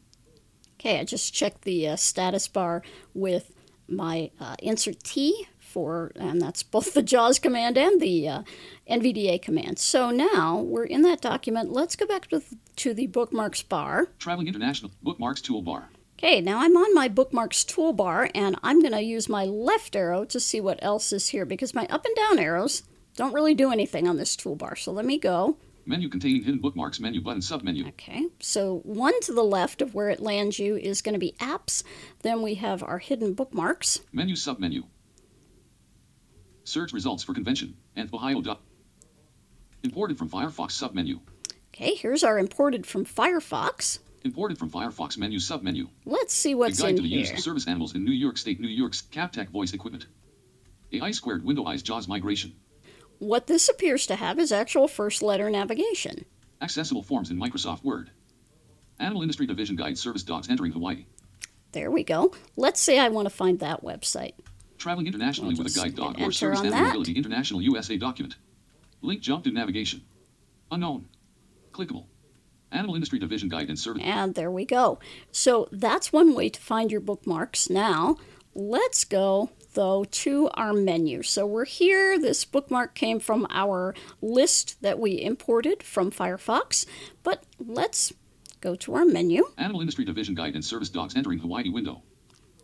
[0.80, 2.84] Okay, I just checked the uh, status bar
[3.16, 3.52] with
[3.88, 5.48] my uh, insert T
[5.78, 8.42] for, and that's both the JAWS command and the uh,
[8.90, 9.78] NVDA command.
[9.78, 11.72] So now we're in that document.
[11.72, 12.42] Let's go back to,
[12.78, 14.08] to the bookmarks bar.
[14.18, 15.84] Traveling international bookmarks toolbar.
[16.18, 20.26] Okay, now I'm on my bookmarks toolbar and I'm going to use my left arrow
[20.26, 22.82] to see what else is here because my up and down arrows
[23.16, 24.80] don't really do anything on this toolbar.
[24.80, 25.58] So let me go.
[25.86, 27.88] Menu containing hidden bookmarks menu button submenu.
[27.90, 31.36] Okay, so one to the left of where it lands you is going to be
[31.40, 31.84] apps.
[32.24, 34.00] Then we have our hidden bookmarks.
[34.12, 34.86] Menu submenu.
[36.68, 38.42] Search results for convention and Ohio.
[38.42, 38.60] dot-
[39.84, 41.22] Imported from Firefox submenu.
[41.74, 44.00] Okay, here's our imported from Firefox.
[44.26, 45.88] Imported from Firefox menu submenu.
[46.06, 48.38] Let's see what's a guide in to the use of service animals in New York
[48.38, 50.08] State, New York's CapTech voice equipment.
[50.92, 52.54] AI squared window eyes JAWS migration.
[53.20, 56.26] What this appears to have is actual first letter navigation.
[56.62, 58.12] Accessible forms in Microsoft Word.
[59.00, 61.06] Animal Industry Division Guide Service Dogs entering Hawaii.
[61.72, 62.34] There we go.
[62.58, 64.34] Let's say I want to find that website.
[64.78, 66.82] Traveling internationally We'll with a guide dog or Service Animal.
[66.82, 68.36] Mobility International USA document.
[69.02, 70.02] Link jump to navigation.
[70.72, 71.08] Unknown.
[71.72, 72.06] Clickable.
[72.72, 74.04] Animal Industry Division Guide and Service.
[74.06, 75.00] And there we go.
[75.32, 77.70] So that's one way to find your bookmarks.
[77.70, 78.18] Now,
[78.54, 81.24] let's go though to our menu.
[81.24, 82.20] So we're here.
[82.20, 86.86] This bookmark came from our list that we imported from Firefox.
[87.24, 88.12] But let's
[88.60, 89.46] go to our menu.
[89.58, 92.02] Animal Industry Division Guide and Service Dogs entering Hawaii window.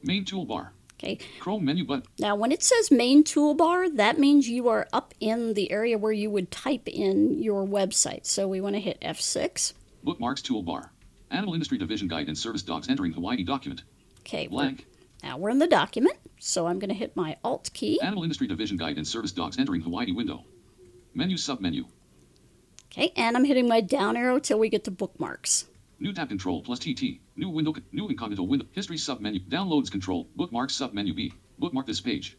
[0.01, 0.69] Main toolbar.
[1.03, 1.17] Okay.
[1.39, 2.03] Chrome menu button.
[2.19, 6.11] Now, when it says main toolbar, that means you are up in the area where
[6.13, 8.25] you would type in your website.
[8.25, 9.73] So we want to hit F6.
[10.03, 10.89] Bookmarks toolbar.
[11.29, 13.83] Animal Industry Division Guide and Service Dogs entering Hawaii document.
[14.19, 14.85] Okay, we're- Blank.
[15.23, 16.15] now we're in the document.
[16.39, 17.99] So I'm going to hit my Alt key.
[18.01, 20.45] Animal Industry Division Guide and Service Dogs entering Hawaii window.
[21.13, 21.85] Menu submenu.
[22.91, 25.65] Okay, and I'm hitting my down arrow till we get to bookmarks.
[25.99, 27.19] New tab control plus TT.
[27.35, 27.73] New window.
[27.91, 28.65] New incognito window.
[28.71, 29.39] History submenu.
[29.47, 30.27] Downloads control.
[30.35, 31.33] Bookmarks submenu B.
[31.59, 32.37] Bookmark this page.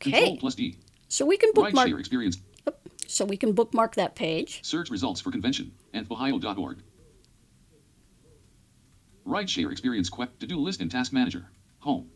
[0.00, 0.76] Control Okay, plus D.
[1.08, 1.88] so we can bookmark.
[1.88, 2.38] share experience.
[3.06, 4.60] So we can bookmark that page.
[4.62, 5.72] Search results for convention.
[5.94, 6.82] And Ohio.org.
[9.26, 11.46] Rideshare experience quest to do list in task manager.
[11.80, 12.10] Home.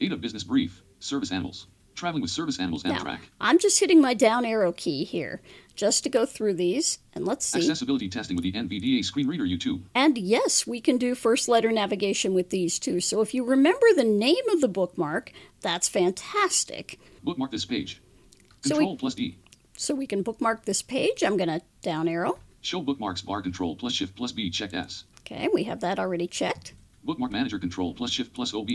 [0.00, 0.82] Ada business brief.
[1.00, 1.66] Service animals.
[1.96, 3.18] Traveling with service animals Now, Amtrak.
[3.40, 5.40] I'm just hitting my down arrow key here
[5.74, 6.98] just to go through these.
[7.14, 7.58] And let's see.
[7.58, 9.82] Accessibility testing with the NVDA screen reader YouTube.
[9.94, 13.00] And yes, we can do first letter navigation with these too.
[13.00, 15.32] So if you remember the name of the bookmark,
[15.62, 17.00] that's fantastic.
[17.24, 18.00] Bookmark this page.
[18.62, 19.38] So we- Control plus D.
[19.78, 21.22] So we can bookmark this page.
[21.22, 22.38] I'm going to down arrow.
[22.60, 25.04] Show bookmarks bar control plus shift plus B checked S.
[25.20, 26.74] Okay, we have that already checked.
[27.04, 28.68] Bookmark manager control plus shift plus OB.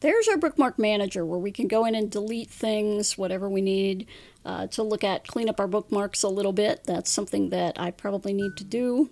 [0.00, 4.06] There's our bookmark manager where we can go in and delete things, whatever we need
[4.46, 6.84] uh, to look at, clean up our bookmarks a little bit.
[6.84, 9.10] That's something that I probably need to do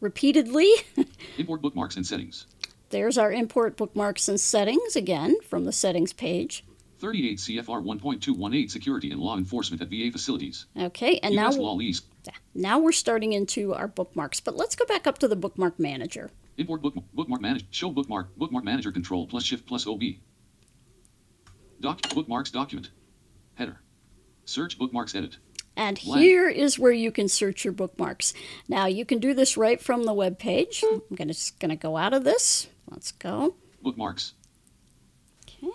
[0.00, 0.70] repeatedly.
[1.38, 2.46] Import bookmarks and settings.
[2.90, 6.64] There's our import bookmarks and settings again from the settings page.
[6.98, 10.66] 38 CFR 1.218 Security and Law Enforcement at VA Facilities.
[10.78, 12.06] Okay, and now US Law East.
[12.54, 14.40] now we're starting into our bookmarks.
[14.40, 16.30] But let's go back up to the bookmark manager.
[16.58, 17.66] Import book, bookmark manager.
[17.70, 18.36] Show bookmark.
[18.36, 20.02] Bookmark manager control plus shift plus OB.
[21.80, 22.90] Doc bookmarks document.
[23.54, 23.80] Header.
[24.44, 25.36] Search bookmarks edit.
[25.76, 28.32] And here is where you can search your bookmarks.
[28.66, 30.82] Now you can do this right from the web page.
[30.82, 32.68] I'm gonna just gonna go out of this.
[32.90, 33.56] Let's go.
[33.82, 34.32] Bookmarks.
[35.42, 35.70] Okay.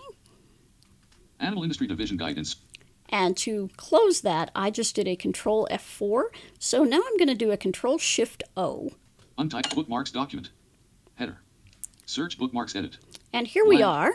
[1.40, 2.56] Animal Industry Division Guidance.
[3.10, 6.24] And to close that, I just did a Control F4.
[6.60, 8.92] So now I'm going to do a Control Shift O.
[9.38, 10.52] Untyped bookmarks document.
[12.12, 12.24] Header.
[12.24, 12.98] Search bookmarks edit.
[13.34, 14.12] And here we are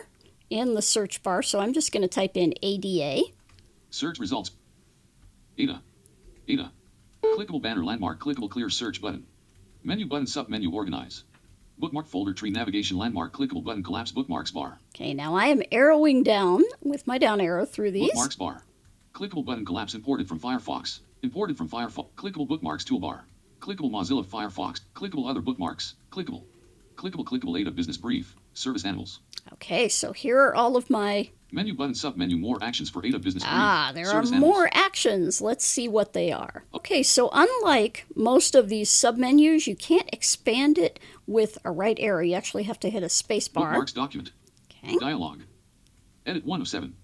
[0.49, 1.41] in the search bar.
[1.41, 3.23] So I'm just going to type in ADA.
[3.89, 4.51] Search results.
[5.57, 5.81] Ada.
[6.47, 6.71] Ada.
[7.23, 9.25] Clickable banner landmark clickable clear search button.
[9.83, 11.23] Menu button sub menu organize.
[11.79, 14.79] Bookmark folder tree navigation landmark clickable button collapse bookmarks bar.
[14.95, 18.09] Okay, now I am arrowing down with my down arrow through these.
[18.09, 18.63] Bookmarks bar.
[19.13, 20.99] Clickable button collapse imported from Firefox.
[21.23, 22.09] Imported from Firefox.
[22.15, 23.21] Clickable bookmarks toolbar.
[23.59, 24.81] Clickable Mozilla Firefox.
[24.95, 25.95] Clickable other bookmarks.
[26.11, 26.43] Clickable.
[26.97, 28.35] Clickable clickable Ada business brief.
[28.53, 29.19] Service animals.
[29.53, 31.29] Okay, so here are all of my.
[31.51, 33.53] Menu button sub menu more actions for Ada business brief.
[33.53, 34.41] Ah, there are animals.
[34.41, 35.39] more actions.
[35.39, 36.65] Let's see what they are.
[36.73, 42.21] Okay, so unlike most of these submenus, you can't expand it with a right arrow.
[42.21, 43.69] You actually have to hit a space bar.
[43.69, 44.31] Bookmarks document.
[44.83, 44.97] Okay.
[44.97, 45.43] Dialogue.
[46.25, 46.95] Edit 1 of 7.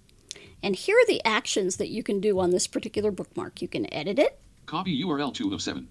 [0.62, 3.62] And here are the actions that you can do on this particular bookmark.
[3.62, 4.40] You can edit it.
[4.66, 5.88] Copy URL 2 of 7.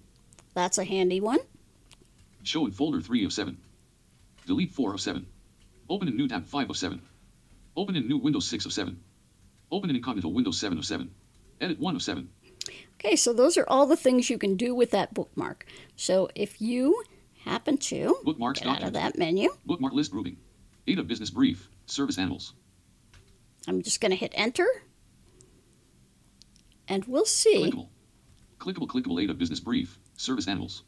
[0.54, 1.38] That's a handy one.
[2.42, 3.58] Show in folder 3 of 7.
[4.46, 5.26] Delete 4 of 7.
[5.88, 7.00] Open in new tab 5 of 7.
[7.76, 8.98] Open in new Windows 6 of 7.
[9.70, 11.10] Open in incognito Windows 7 of 7.
[11.60, 12.28] Edit 1 of 7.
[12.94, 15.66] Okay, so those are all the things you can do with that bookmark.
[15.96, 17.02] So if you
[17.44, 20.36] happen to Bookmarks get out of that menu, Bookmark list grouping.
[20.86, 21.68] Ada business brief.
[21.86, 22.54] Service animals.
[23.66, 24.66] I'm just going to hit enter.
[26.88, 27.70] And we'll see.
[27.70, 27.88] Clickable.
[28.58, 29.98] Clickable clickable Ada business brief.
[30.16, 30.82] Service animals.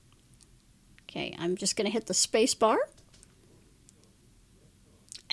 [1.09, 2.79] Okay, I'm just going to hit the space bar.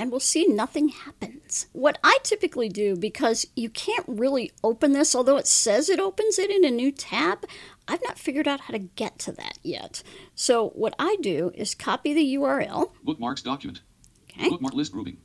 [0.02, 1.68] And we'll see nothing happens.
[1.74, 6.40] What I typically do, because you can't really open this, although it says it opens
[6.40, 7.46] it in a new tab,
[7.88, 10.02] I've not figured out how to get to that yet.
[10.34, 12.94] So what I do is copy the URL.
[13.04, 13.84] Bookmarks document.
[14.24, 14.50] Okay.
[14.50, 15.18] Bookmark list grouping.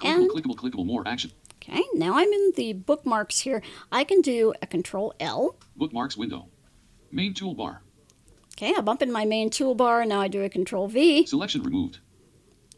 [0.00, 1.32] And- Clickable clickable clickable more action.
[1.56, 3.62] Okay, now I'm in the bookmarks here.
[3.90, 5.56] I can do a control L.
[5.74, 6.46] Bookmarks window.
[7.10, 7.78] Main toolbar.
[8.56, 10.02] Okay, I bump in my main toolbar.
[10.02, 11.98] And now I do a control V, Selection removed.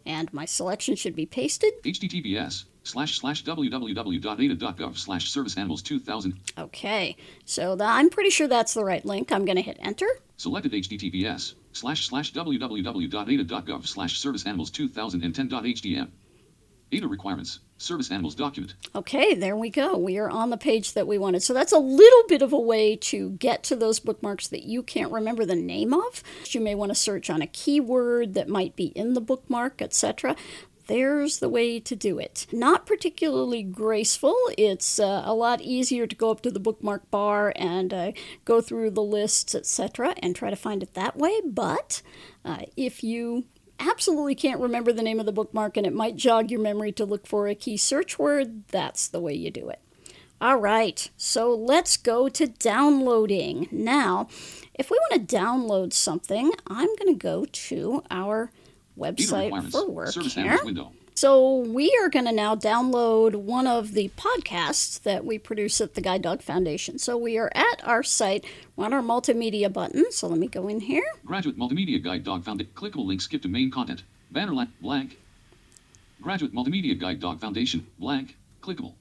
[0.06, 1.72] And my selection should be pasted.
[1.84, 8.74] https slash slash www.ada.gov slash service animals 2000 Okay, so tha- I'm pretty sure that's
[8.74, 9.32] the right link.
[9.32, 10.06] I'm going to hit enter.
[10.36, 16.08] selected https slash slash www.ada.gov slash service animals 2010.htm
[16.92, 19.96] ada requirements service animals document Okay, there we go.
[19.96, 21.42] We are on the page that we wanted.
[21.42, 24.82] So that's a little bit of a way to get to those bookmarks that you
[24.82, 26.22] can't remember the name of.
[26.46, 30.36] You may want to search on a keyword that might be in the bookmark, etc.
[30.86, 32.46] There's the way to do it.
[32.52, 34.36] Not particularly graceful.
[34.56, 38.12] It's uh, a lot easier to go up to the bookmark bar and uh,
[38.44, 41.40] go through the lists, etc., and try to find it that way.
[41.44, 42.02] But
[42.44, 43.44] uh, if you
[43.78, 47.04] absolutely can't remember the name of the bookmark and it might jog your memory to
[47.04, 49.80] look for a key search word, that's the way you do it.
[50.40, 53.68] All right, so let's go to downloading.
[53.72, 54.28] Now,
[54.74, 58.50] if we want to download something, I'm going to go to our
[58.98, 60.58] website for work here.
[60.62, 65.80] window So we are going to now download one of the podcasts that we produce
[65.80, 66.98] at the Guide Dog Foundation.
[66.98, 68.44] So we are at our site,
[68.76, 70.12] on our multimedia button.
[70.12, 71.06] So let me go in here.
[71.24, 74.02] graduate multimedia guide dog found it clickable link skip to main content.
[74.30, 75.18] Banner line blank.
[76.20, 77.86] Graduate multimedia guide dog foundation.
[77.98, 78.36] Blank.
[78.60, 78.92] Clickable.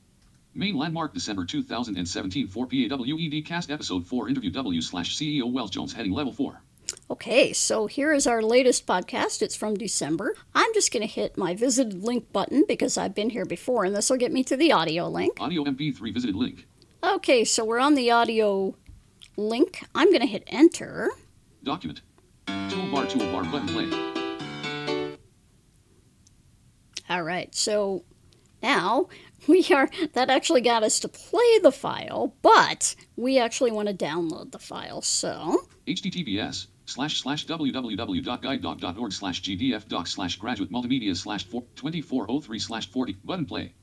[0.54, 5.91] Main landmark december 2017 4 pawed cast episode 4 interview w slash ceo wells jones
[5.91, 6.62] heading level 4
[7.08, 9.44] Okay, so here is our latest podcast.
[9.44, 10.34] It's from December.
[10.56, 13.96] I'm just going to hit my visited link button because I've been here before, and
[13.96, 15.39] this will get me to the audio link.
[15.39, 16.65] audio mp3 visited link
[17.04, 18.76] Okay, so we're on the audio
[19.38, 19.84] link.
[19.94, 21.12] I'm going to hit enter.
[21.63, 22.02] document
[22.48, 23.88] toolbar toolbar button play
[27.08, 28.04] All right, so
[28.63, 29.10] now
[29.48, 33.94] we are, that actually got us to play the file, but we actually want to
[33.94, 35.04] download the file.
[35.04, 43.17] So, https slash slash www.guidedog.org slash gdf doc slash graduate multimedia slash 2403 slash 40
[43.24, 43.74] button play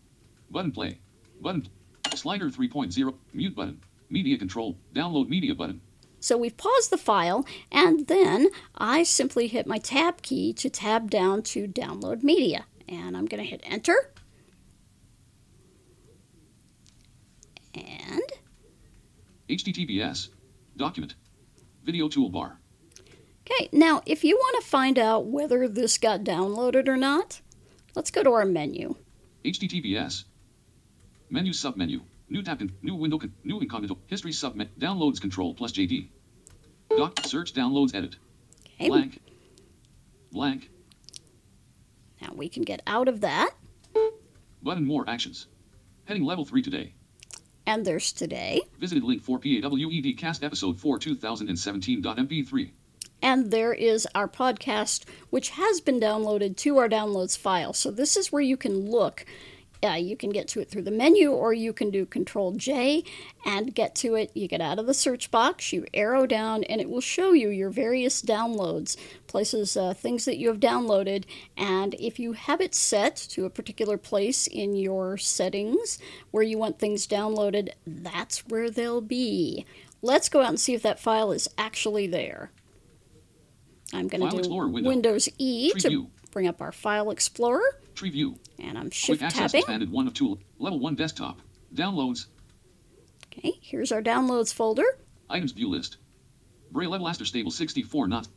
[0.51, 0.99] button play
[1.41, 1.67] button
[2.15, 5.81] slider 3.0 mute button media control download media button
[6.23, 11.11] so we've paused the file, and then I simply hit my tab key to tab
[11.11, 12.67] down to download media.
[12.89, 14.13] And I'm going to hit enter.
[17.75, 18.23] And
[19.49, 20.29] https
[20.77, 21.17] document
[21.85, 22.59] video toolbar
[23.45, 27.41] Okay, now if you want to find out whether this got downloaded or not,
[27.95, 28.95] let's go to our menu.
[29.45, 30.25] https
[31.31, 32.01] menu submenu.
[32.29, 33.99] New tab con- new window new incognito.
[34.07, 36.09] History submit downloads control plus jd
[36.97, 38.17] doc search downloads edit.
[38.77, 39.21] Okay, blank.
[40.31, 40.71] Blank.
[42.21, 43.51] Now we can get out of that.
[44.63, 45.49] button more actions.
[46.05, 46.95] Heading level 3 today.
[47.67, 48.61] And there's today.
[48.79, 52.71] Visited link for PAWED cast episode 4 2017.mp3.
[53.23, 57.73] And there is our podcast, which has been downloaded to our downloads file.
[57.73, 59.25] So this is where you can look.
[59.85, 63.03] Uh, you can get to it through the menu, or you can do Control J
[63.45, 64.31] and get to it.
[64.33, 67.49] You get out of the search box, you arrow down, and it will show you
[67.49, 68.97] your various downloads,
[69.27, 71.25] places, uh, things that you have downloaded.
[71.57, 75.99] And if you have it set to a particular place in your settings
[76.31, 79.67] where you want things downloaded, that's where they'll be.
[80.01, 82.53] Let's go out and see if that file is actually there.
[83.93, 84.89] I'm going to do window.
[84.89, 86.11] Windows E Tree to view.
[86.31, 88.39] bring up our File Explorer, Tree view.
[88.59, 89.61] and I'm Quick shift access tabbing.
[89.61, 90.39] expanded 1 of 2.
[90.59, 91.41] Level 1 desktop.
[91.75, 92.27] Downloads.
[93.27, 94.85] Okay, here's our downloads folder.
[95.31, 95.97] Items view list.
[96.71, 98.29] Braille level Aster stable 64 not.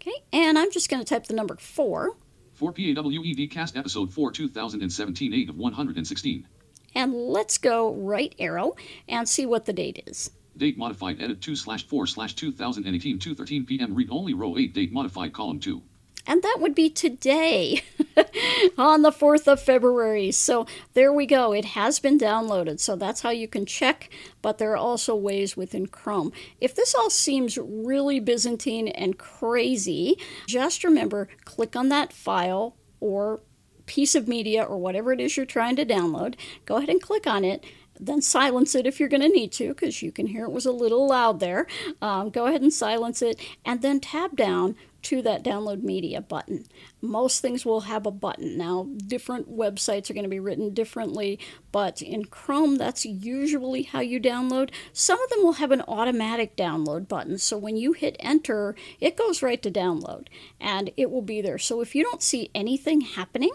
[0.00, 2.16] Okay, and I'm just going to type the number four,
[2.54, 6.46] For PAWED E cast episode 4 2017 8 of 116.
[6.94, 8.74] and let's go right arrow
[9.08, 10.30] and see what the date is.
[10.58, 13.94] Date modified edit 2 slash 4 slash 2018 213 p.m.
[13.94, 15.82] Read only row 8 date modified column 2.
[16.26, 17.82] And that would be today
[18.78, 20.32] on the 4th of February.
[20.32, 21.52] So there we go.
[21.52, 22.80] It has been downloaded.
[22.80, 24.10] So that's how you can check,
[24.42, 26.32] but there are also ways within Chrome.
[26.60, 33.40] If this all seems really Byzantine and crazy, just remember click on that file or
[33.86, 36.34] piece of media or whatever it is you're trying to download.
[36.64, 37.64] Go ahead and click on it.
[38.00, 40.66] Then silence it if you're going to need to, because you can hear it was
[40.66, 41.66] a little loud there.
[42.00, 46.64] Um, go ahead and silence it, and then tab down to that download media button.
[47.00, 48.58] Most things will have a button.
[48.58, 51.38] Now, different websites are going to be written differently,
[51.70, 54.70] but in Chrome, that's usually how you download.
[54.92, 59.16] Some of them will have an automatic download button, so when you hit enter, it
[59.16, 60.26] goes right to download
[60.60, 61.58] and it will be there.
[61.58, 63.52] So if you don't see anything happening,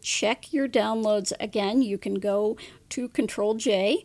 [0.00, 1.82] check your downloads again.
[1.82, 2.56] You can go
[2.92, 4.04] to Control J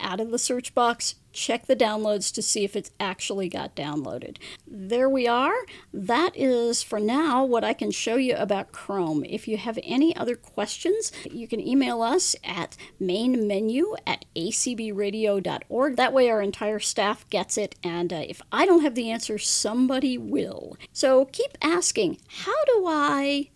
[0.00, 4.38] out of the search box, check the downloads to see if it's actually got downloaded.
[4.66, 5.54] There we are.
[5.92, 9.24] That is for now what I can show you about Chrome.
[9.24, 15.96] If you have any other questions, you can email us at mainmenu at acbradio.org.
[15.96, 19.38] That way our entire staff gets it, and uh, if I don't have the answer,
[19.38, 20.76] somebody will.
[20.92, 23.50] So keep asking, how do I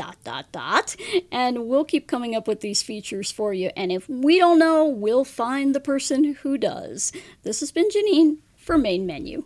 [0.00, 0.96] dot dot dot
[1.30, 4.86] and we'll keep coming up with these features for you and if we don't know
[4.86, 9.44] we'll find the person who does this has been janine for main menu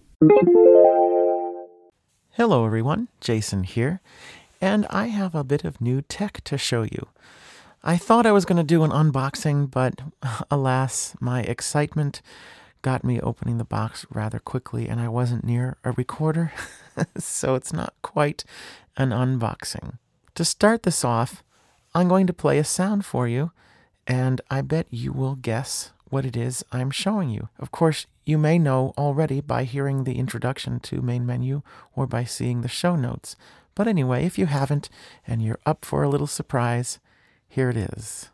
[2.36, 3.06] Hello, everyone.
[3.20, 4.00] Jason here,
[4.60, 7.06] and I have a bit of new tech to show you.
[7.84, 10.00] I thought I was going to do an unboxing, but
[10.50, 12.22] alas, my excitement
[12.82, 16.52] got me opening the box rather quickly, and I wasn't near a recorder,
[17.16, 18.44] so it's not quite
[18.96, 19.98] an unboxing.
[20.34, 21.44] To start this off,
[21.94, 23.52] I'm going to play a sound for you,
[24.04, 27.50] and I bet you will guess what it is I'm showing you.
[27.60, 31.62] Of course, you may know already by hearing the introduction to Main Menu
[31.94, 33.36] or by seeing the show notes.
[33.76, 34.88] But anyway, if you haven't
[35.24, 36.98] and you're up for a little surprise,
[37.48, 38.30] here it is.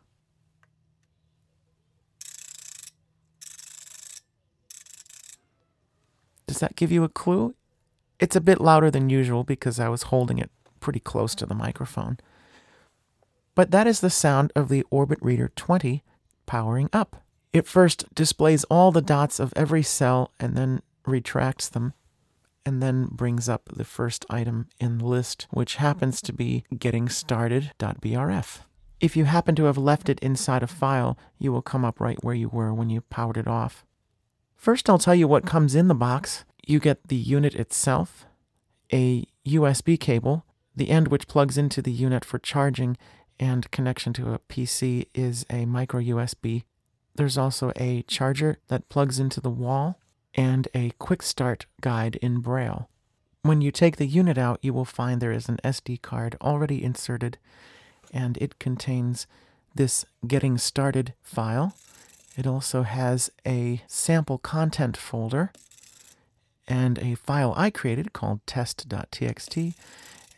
[6.46, 7.54] Does that give you a clue?
[8.18, 10.50] It's a bit louder than usual because I was holding it
[10.80, 12.18] pretty close to the microphone.
[13.54, 16.02] But that is the sound of the Orbit Reader 20
[16.46, 17.22] powering up.
[17.52, 21.92] It first displays all the dots of every cell and then retracts them,
[22.64, 27.08] and then brings up the first item in the list, which happens to be getting
[27.08, 28.60] started.brf.
[29.00, 32.22] If you happen to have left it inside a file, you will come up right
[32.22, 33.84] where you were when you powered it off.
[34.56, 36.44] First, I'll tell you what comes in the box.
[36.66, 38.26] You get the unit itself,
[38.92, 42.96] a USB cable, the end which plugs into the unit for charging,
[43.38, 46.64] and connection to a PC is a micro USB.
[47.14, 49.98] There's also a charger that plugs into the wall
[50.34, 52.88] and a quick start guide in Braille.
[53.42, 56.84] When you take the unit out, you will find there is an SD card already
[56.84, 57.38] inserted,
[58.12, 59.26] and it contains
[59.74, 61.74] this getting started file.
[62.36, 65.52] It also has a sample content folder
[66.68, 69.74] and a file I created called test.txt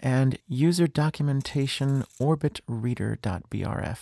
[0.02, 3.98] and user documentation orbitreader.brf.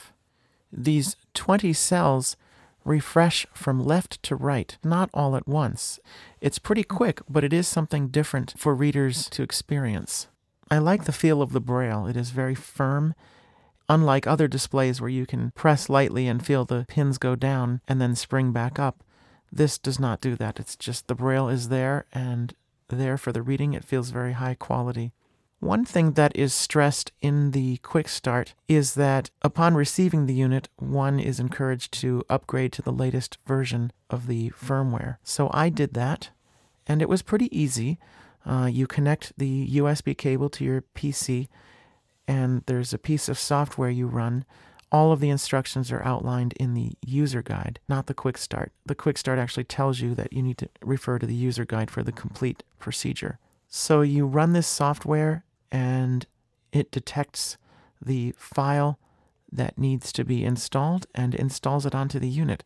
[0.72, 2.36] These 20 cells
[2.84, 6.01] refresh from left to right, not all at once.
[6.40, 10.28] It's pretty quick, but it is something different for readers to experience.
[10.70, 12.07] I like the feel of the braille.
[12.07, 13.14] It is very firm,
[13.88, 18.01] unlike other displays where you can press lightly and feel the pins go down and
[18.01, 19.03] then spring back up.
[19.53, 20.61] This does not do that.
[20.61, 22.55] It's just the braille is there and
[22.88, 23.74] there for the reading.
[23.74, 25.12] It feels very high quality.
[25.61, 30.70] One thing that is stressed in the Quick Start is that upon receiving the unit,
[30.76, 35.18] one is encouraged to upgrade to the latest version of the firmware.
[35.22, 36.30] So I did that,
[36.86, 37.98] and it was pretty easy.
[38.46, 41.48] Uh, you connect the USB cable to your PC,
[42.26, 44.46] and there's a piece of software you run.
[44.90, 48.72] All of the instructions are outlined in the user guide, not the quick start.
[48.86, 51.90] The quick start actually tells you that you need to refer to the user guide
[51.90, 53.38] for the complete procedure.
[53.68, 56.26] So you run this software and
[56.72, 57.56] it detects
[58.00, 58.98] the file
[59.52, 62.62] that needs to be installed and installs it onto the unit.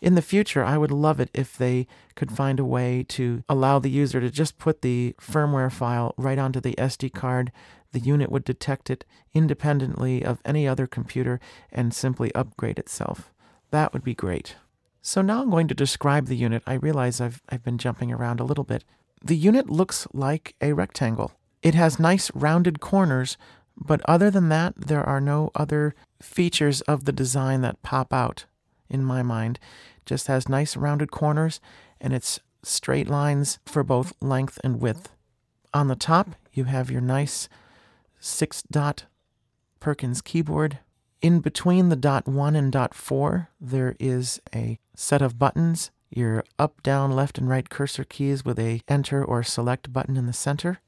[0.00, 3.78] In the future, I would love it if they could find a way to allow
[3.78, 7.52] the user to just put the firmware file right onto the SD card.
[7.92, 11.40] The unit would detect it independently of any other computer
[11.72, 13.32] and simply upgrade itself.
[13.70, 14.56] That would be great.
[15.00, 16.62] So now I'm going to describe the unit.
[16.66, 18.84] I realize I've, I've been jumping around a little bit.
[19.24, 21.32] The unit looks like a rectangle.
[21.62, 23.36] It has nice rounded corners,
[23.76, 28.46] but other than that, there are no other features of the design that pop out
[28.88, 29.58] in my mind.
[29.98, 31.60] It just has nice rounded corners
[32.00, 35.12] and it's straight lines for both length and width.
[35.74, 37.48] On the top, you have your nice
[38.18, 39.04] six dot
[39.78, 40.78] Perkins keyboard.
[41.20, 46.44] In between the dot one and dot four, there is a set of buttons your
[46.58, 50.32] up, down, left, and right cursor keys with a enter or select button in the
[50.32, 50.80] center.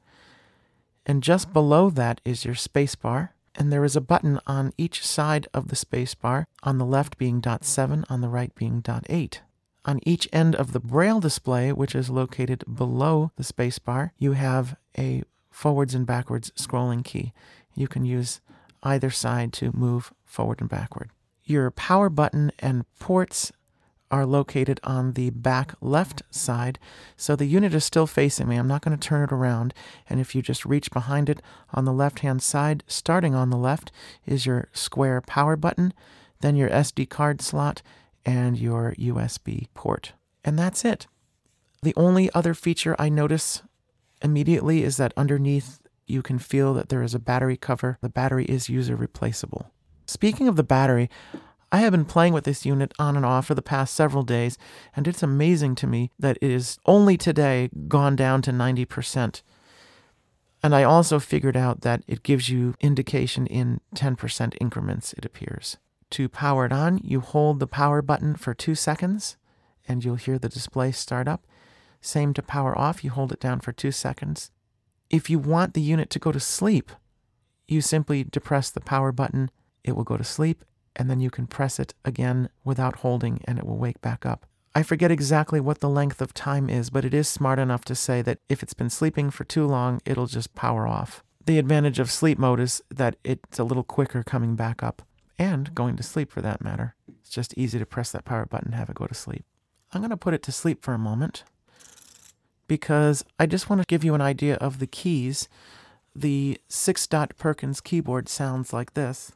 [1.07, 5.49] And just below that is your spacebar, and there is a button on each side
[5.53, 9.43] of the spacebar, on the left being dot 7, on the right being dot 8.
[9.85, 14.77] On each end of the braille display, which is located below the spacebar, you have
[14.99, 17.33] a forwards and backwards scrolling key.
[17.75, 18.41] You can use
[18.83, 21.11] either side to move forward and backward.
[21.45, 23.51] Your power button and ports
[24.11, 26.79] are located on the back left side.
[27.17, 28.57] So the unit is still facing me.
[28.57, 29.75] I'm not going to turn it around.
[30.09, 31.43] And if you just reach behind it
[31.73, 33.93] on the left hand side, starting on the left,
[34.27, 35.93] is your square power button,
[36.41, 37.83] then your SD card slot,
[38.25, 40.13] and your USB port.
[40.45, 41.07] And that's it.
[41.83, 43.63] The only other feature I notice
[44.23, 47.99] immediately is that underneath you can feel that there is a battery cover.
[48.01, 49.71] The battery is user replaceable.
[50.07, 51.11] Speaking of the battery,
[51.71, 54.57] I have been playing with this unit on and off for the past several days,
[54.97, 59.43] and it's amazing to me that it is only today gone down to 90%.
[60.63, 65.77] And I also figured out that it gives you indication in 10% increments, it appears.
[66.11, 69.37] To power it on, you hold the power button for two seconds,
[69.87, 71.47] and you'll hear the display start up.
[72.01, 74.51] Same to power off, you hold it down for two seconds.
[75.11, 76.93] If you want the unit to go to sleep,
[77.67, 79.51] you simply depress the power button,
[79.85, 80.65] it will go to sleep,
[80.99, 84.45] and then you can press it again without holding and it will wake back up.
[84.75, 87.95] I forget exactly what the length of time is, but it is smart enough to
[87.95, 91.25] say that if it's been sleeping for too long, it'll just power off.
[91.47, 95.03] The advantage of sleep mode is that it's a little quicker coming back up
[95.39, 96.95] and going to sleep for that matter.
[97.09, 99.45] It's just easy to press that power button and have it go to sleep.
[99.93, 101.45] I'm going to put it to sleep for a moment
[102.67, 105.49] because I just want to give you an idea of the keys.
[106.15, 109.33] The 6 dot Perkins keyboard sounds like this.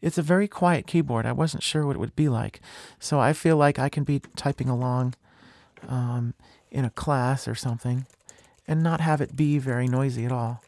[0.00, 1.26] It's a very quiet keyboard.
[1.26, 2.60] I wasn't sure what it would be like.
[2.98, 5.14] So I feel like I can be typing along
[5.88, 6.34] um,
[6.70, 8.06] in a class or something
[8.66, 10.62] and not have it be very noisy at all.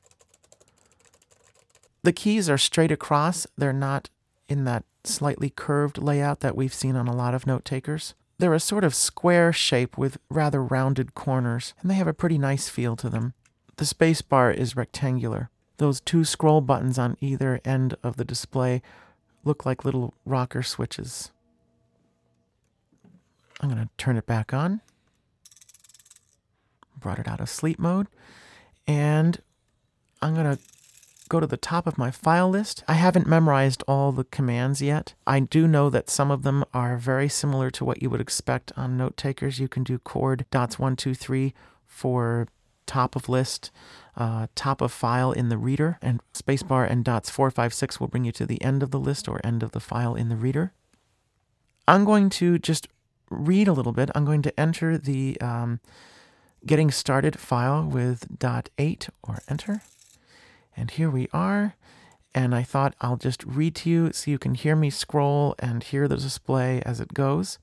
[2.02, 4.08] The keys are straight across, they're not
[4.48, 8.14] in that slightly curved layout that we've seen on a lot of note takers.
[8.38, 12.38] They're a sort of square shape with rather rounded corners, and they have a pretty
[12.38, 13.34] nice feel to them.
[13.76, 15.50] The spacebar is rectangular.
[15.76, 18.80] Those two scroll buttons on either end of the display
[19.44, 21.30] look like little rocker switches.
[23.60, 24.80] I'm going to turn it back on.
[26.98, 28.06] Brought it out of sleep mode.
[28.86, 29.40] And
[30.22, 30.62] I'm going to
[31.28, 32.82] go to the top of my file list.
[32.88, 35.14] I haven't memorized all the commands yet.
[35.26, 38.72] I do know that some of them are very similar to what you would expect
[38.76, 39.60] on note takers.
[39.60, 41.54] You can do chord dots one, two, three
[41.86, 42.48] for
[42.90, 43.70] top of list,
[44.16, 48.32] uh, top of file in the reader, and spacebar and dots 456 will bring you
[48.32, 50.72] to the end of the list or end of the file in the reader.
[51.86, 52.88] I'm going to just
[53.30, 54.10] read a little bit.
[54.12, 55.78] I'm going to enter the um,
[56.66, 59.82] getting started file with dot 8 or enter.
[60.76, 61.76] And here we are.
[62.34, 65.84] And I thought I'll just read to you so you can hear me scroll and
[65.84, 67.58] hear the display as it goes.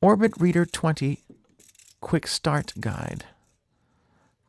[0.00, 1.20] Orbit Reader 20
[2.00, 3.26] Quick Start Guide.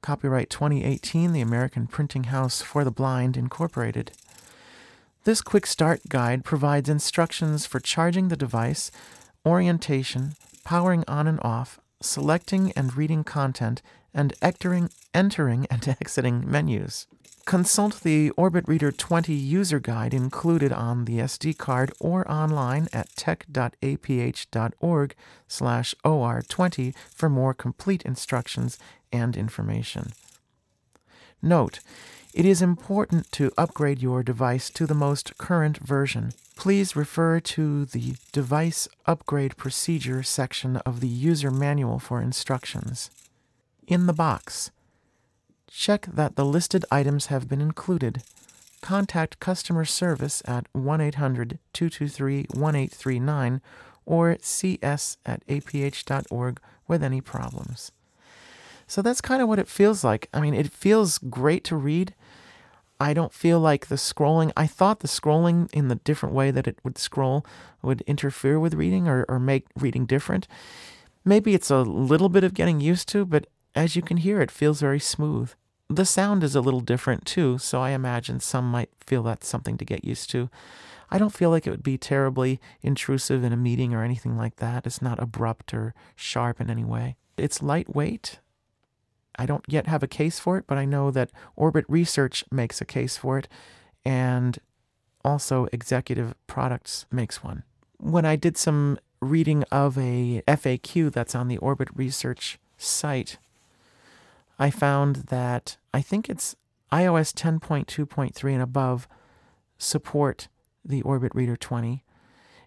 [0.01, 4.13] Copyright 2018, the American Printing House for the Blind, Incorporated.
[5.25, 8.89] This Quick Start Guide provides instructions for charging the device,
[9.45, 10.33] orientation,
[10.63, 13.81] powering on and off, selecting and reading content,
[14.13, 17.07] and entering, entering and exiting menus.
[17.45, 23.09] Consult the Orbit Reader 20 user guide included on the SD card or online at
[23.15, 25.15] tech.aph.org
[25.47, 28.77] slash OR20 for more complete instructions
[29.11, 30.13] and information.
[31.41, 31.79] Note,
[32.33, 36.31] it is important to upgrade your device to the most current version.
[36.55, 43.09] Please refer to the Device Upgrade Procedure section of the user manual for instructions.
[43.87, 44.71] In the box,
[45.67, 48.23] check that the listed items have been included.
[48.81, 53.61] Contact customer service at 1 800 223 1839
[54.05, 57.91] or cs at aph.org with any problems.
[58.91, 60.27] So that's kind of what it feels like.
[60.33, 62.13] I mean, it feels great to read.
[62.99, 66.67] I don't feel like the scrolling, I thought the scrolling in the different way that
[66.67, 67.45] it would scroll
[67.81, 70.45] would interfere with reading or, or make reading different.
[71.23, 74.51] Maybe it's a little bit of getting used to, but as you can hear, it
[74.51, 75.53] feels very smooth.
[75.87, 79.77] The sound is a little different too, so I imagine some might feel that's something
[79.77, 80.49] to get used to.
[81.09, 84.57] I don't feel like it would be terribly intrusive in a meeting or anything like
[84.57, 84.85] that.
[84.85, 87.15] It's not abrupt or sharp in any way.
[87.37, 88.40] It's lightweight.
[89.35, 92.81] I don't yet have a case for it, but I know that Orbit Research makes
[92.81, 93.47] a case for it,
[94.05, 94.59] and
[95.23, 97.63] also Executive Products makes one.
[97.97, 103.37] When I did some reading of a FAQ that's on the Orbit Research site,
[104.57, 106.55] I found that I think it's
[106.91, 109.07] iOS 10.2.3 and above
[109.77, 110.47] support
[110.83, 112.03] the Orbit Reader 20.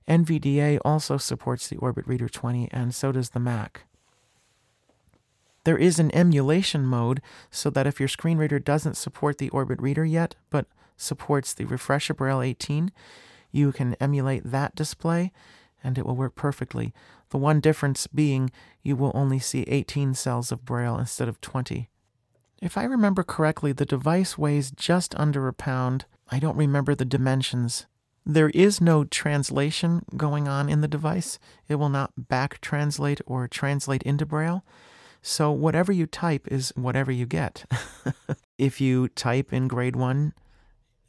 [0.08, 3.84] NVDA also supports the Orbit Reader 20, and so does the Mac.
[5.64, 9.80] There is an emulation mode so that if your screen reader doesn't support the Orbit
[9.80, 12.92] Reader yet, but supports the Refreshabraille 18,
[13.50, 15.32] you can emulate that display
[15.82, 16.92] and it will work perfectly.
[17.30, 18.50] The one difference being
[18.82, 21.88] you will only see 18 cells of Braille instead of 20.
[22.62, 26.06] If I remember correctly, the device weighs just under a pound.
[26.30, 27.86] I don't remember the dimensions.
[28.24, 31.38] There is no translation going on in the device.
[31.68, 34.64] It will not back translate or translate into Braille.
[35.26, 37.64] So whatever you type is whatever you get.
[38.58, 40.34] if you type in grade 1,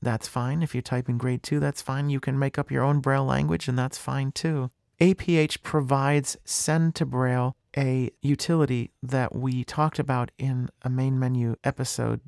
[0.02, 0.64] that's fine.
[0.64, 2.10] If you type in grade 2, that's fine.
[2.10, 4.72] You can make up your own Braille language, and that's fine too.
[5.02, 11.58] APH provides Send to Braille, a utility that we talked about in a main menu
[11.66, 12.22] episode.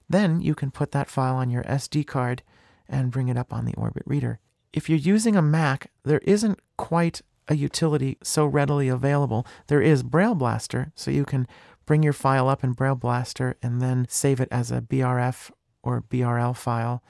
[0.07, 2.41] Then you can put that file on your SD card
[2.87, 4.39] and bring it up on the Orbit Reader.
[4.73, 9.45] If you're using a Mac, there isn't quite a utility so readily available.
[9.67, 11.47] There is BrailleBlaster, so you can
[11.89, 15.49] bring your file up in BrailleBlaster and then save it as a BRF
[15.81, 17.01] or BRL file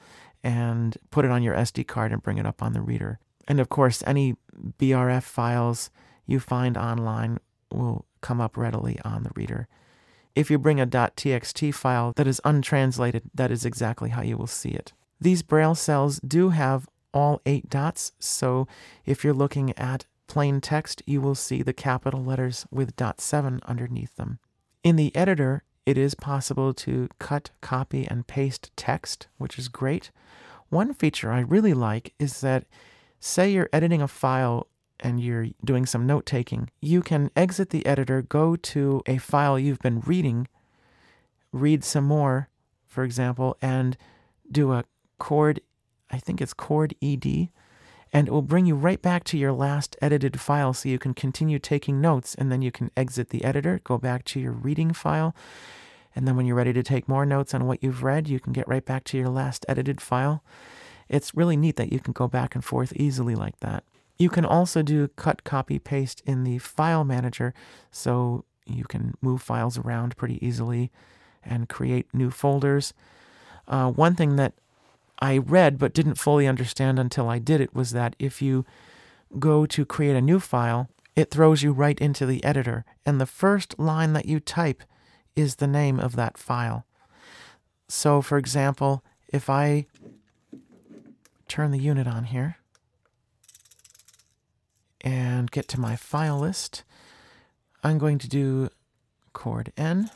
[0.42, 3.18] and put it on your SD card and bring it up on the reader.
[3.46, 4.36] And of course, any
[4.78, 5.90] BRF files
[6.26, 9.68] you find online will come up readily on the reader.
[10.34, 14.46] If you bring a .txt file that is untranslated, that is exactly how you will
[14.46, 14.94] see it.
[15.20, 18.66] These Braille cells do have all eight dots, so
[19.04, 23.60] if you're looking at plain text, you will see the capital letters with dot 7
[23.66, 24.38] underneath them.
[24.82, 30.10] In the editor, it is possible to cut, copy, and paste text, which is great.
[30.70, 32.64] One feature I really like is that,
[33.18, 34.68] say you're editing a file
[34.98, 39.58] and you're doing some note taking, you can exit the editor, go to a file
[39.58, 40.46] you've been reading,
[41.52, 42.48] read some more,
[42.86, 43.96] for example, and
[44.50, 44.84] do a
[45.18, 45.60] chord,
[46.10, 47.48] I think it's chord ED,
[48.12, 51.14] and it will bring you right back to your last edited file so you can
[51.14, 54.92] continue taking notes and then you can exit the editor, go back to your reading
[54.92, 55.34] file,
[56.14, 58.52] and then when you're ready to take more notes on what you've read, you can
[58.52, 60.42] get right back to your last edited file.
[61.08, 63.84] It's really neat that you can go back and forth easily like that.
[64.18, 67.54] You can also do cut, copy, paste in the file manager
[67.90, 70.90] so you can move files around pretty easily
[71.42, 72.92] and create new folders.
[73.66, 74.54] Uh, one thing that
[75.20, 78.64] I read but didn't fully understand until I did it was that if you
[79.38, 83.26] go to create a new file, it throws you right into the editor, and the
[83.26, 84.82] first line that you type
[85.36, 86.86] is the name of that file.
[87.88, 89.86] So, for example, if I
[91.48, 92.56] turn the unit on here
[95.00, 96.84] and get to my file list,
[97.82, 98.70] I'm going to do
[99.32, 100.10] chord N,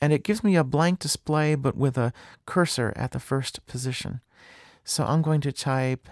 [0.00, 2.12] and it gives me a blank display but with a
[2.46, 4.20] cursor at the first position.
[4.84, 6.08] So I'm going to type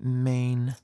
[0.00, 0.76] main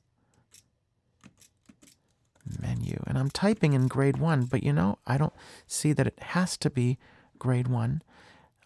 [2.60, 5.32] menu and I'm typing in grade 1 but you know I don't
[5.66, 6.98] see that it has to be
[7.38, 8.02] grade 1.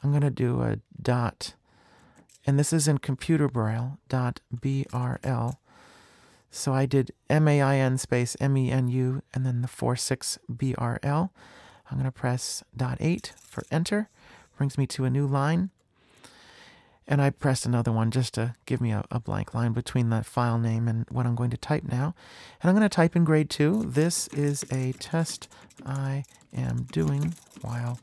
[0.03, 1.55] I'm going to do a dot
[2.47, 5.57] and this is in computer braille dot brl
[6.51, 11.33] so I did M-A-I-N space M-E-N-U and then the 4-6 B-R-L.
[11.91, 14.09] I'm going to press dot 8 for enter.
[14.57, 15.71] Brings me to a new line.
[17.07, 20.23] And I pressed another one just to give me a, a blank line between the
[20.23, 22.15] file name and what I'm going to type now.
[22.61, 23.85] And I'm going to type in grade 2.
[23.87, 25.49] This is a test
[25.87, 26.25] I
[26.55, 27.99] am doing while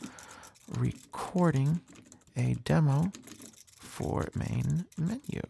[0.76, 1.82] recording
[2.36, 3.12] a demo
[3.78, 5.42] for main menu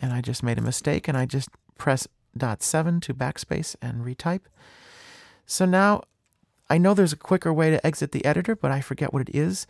[0.00, 4.04] and I just made a mistake and I just press dot 7 to backspace and
[4.04, 4.42] retype.
[5.46, 6.02] So now
[6.70, 9.34] I know there's a quicker way to exit the editor, but I forget what it
[9.34, 9.66] is.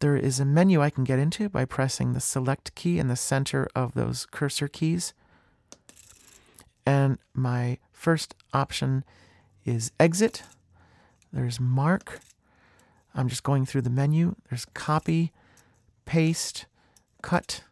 [0.00, 3.16] There is a menu I can get into by pressing the select key in the
[3.16, 5.12] center of those cursor keys.
[6.86, 9.04] And my first option
[9.66, 10.42] is exit.
[11.32, 12.20] There's mark.
[13.14, 14.34] I'm just going through the menu.
[14.48, 15.32] There's copy,
[16.06, 16.64] paste,
[17.20, 17.64] cut,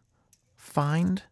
[0.54, 1.22] find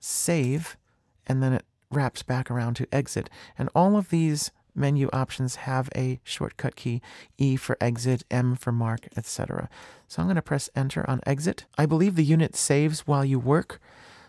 [0.00, 0.78] save,
[1.26, 3.28] and then it wraps back around to exit.
[3.58, 7.00] And all of these menu options have a shortcut key
[7.38, 9.68] E for exit, M for mark, etc.
[10.08, 11.66] So I'm going to press enter on exit.
[11.78, 13.80] I believe the unit saves while you work.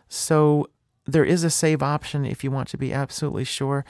[0.07, 0.69] So
[1.05, 3.85] there is a save option if you want to be absolutely sure.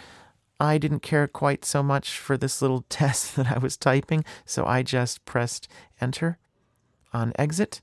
[0.60, 4.66] I didn't care quite so much for this little test that I was typing, so
[4.66, 5.68] I just pressed
[6.00, 6.38] enter
[7.14, 7.82] on exit.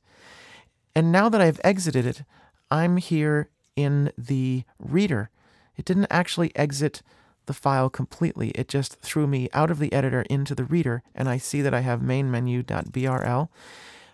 [0.94, 2.22] And now that I've exited it,
[2.70, 5.30] I'm here in the reader.
[5.76, 7.02] It didn't actually exit
[7.47, 8.51] the file completely.
[8.51, 11.74] It just threw me out of the editor into the reader, and I see that
[11.74, 13.49] I have mainmenu.brl.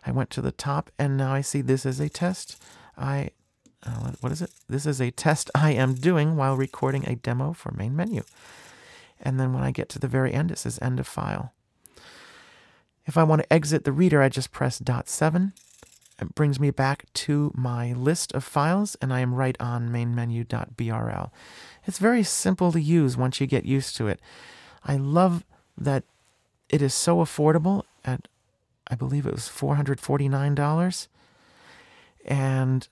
[0.07, 2.62] I went to the top, and now I see this is a test.
[2.97, 3.31] I,
[3.85, 4.51] uh, what is it?
[4.68, 8.22] This is a test I am doing while recording a demo for main menu.
[9.20, 11.53] And then when I get to the very end, it says end of file.
[13.05, 15.53] If I want to exit the reader, I just press dot seven
[16.20, 21.30] it brings me back to my list of files, and I am right on mainmenu.brl.
[21.86, 24.20] It's very simple to use once you get used to it.
[24.84, 25.44] I love
[25.76, 26.04] that
[26.68, 28.28] it is so affordable at,
[28.88, 31.08] I believe it was $449.
[32.24, 32.88] And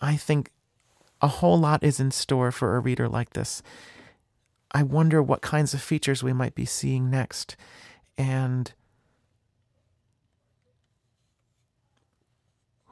[0.00, 0.50] I think
[1.20, 3.62] a whole lot is in store for a reader like this.
[4.72, 7.56] I wonder what kinds of features we might be seeing next.
[8.16, 8.72] And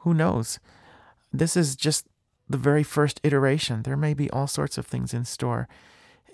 [0.07, 0.59] Who knows?
[1.33, 2.07] This is just
[2.47, 3.83] the very first iteration.
[3.83, 5.67] There may be all sorts of things in store.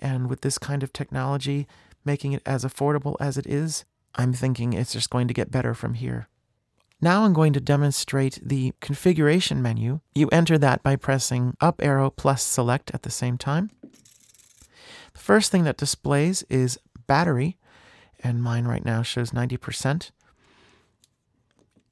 [0.00, 1.66] And with this kind of technology,
[2.04, 5.74] making it as affordable as it is, I'm thinking it's just going to get better
[5.74, 6.28] from here.
[7.00, 9.98] Now I'm going to demonstrate the configuration menu.
[10.14, 13.72] You enter that by pressing up arrow plus select at the same time.
[15.14, 17.58] The first thing that displays is battery,
[18.22, 20.12] and mine right now shows 90%.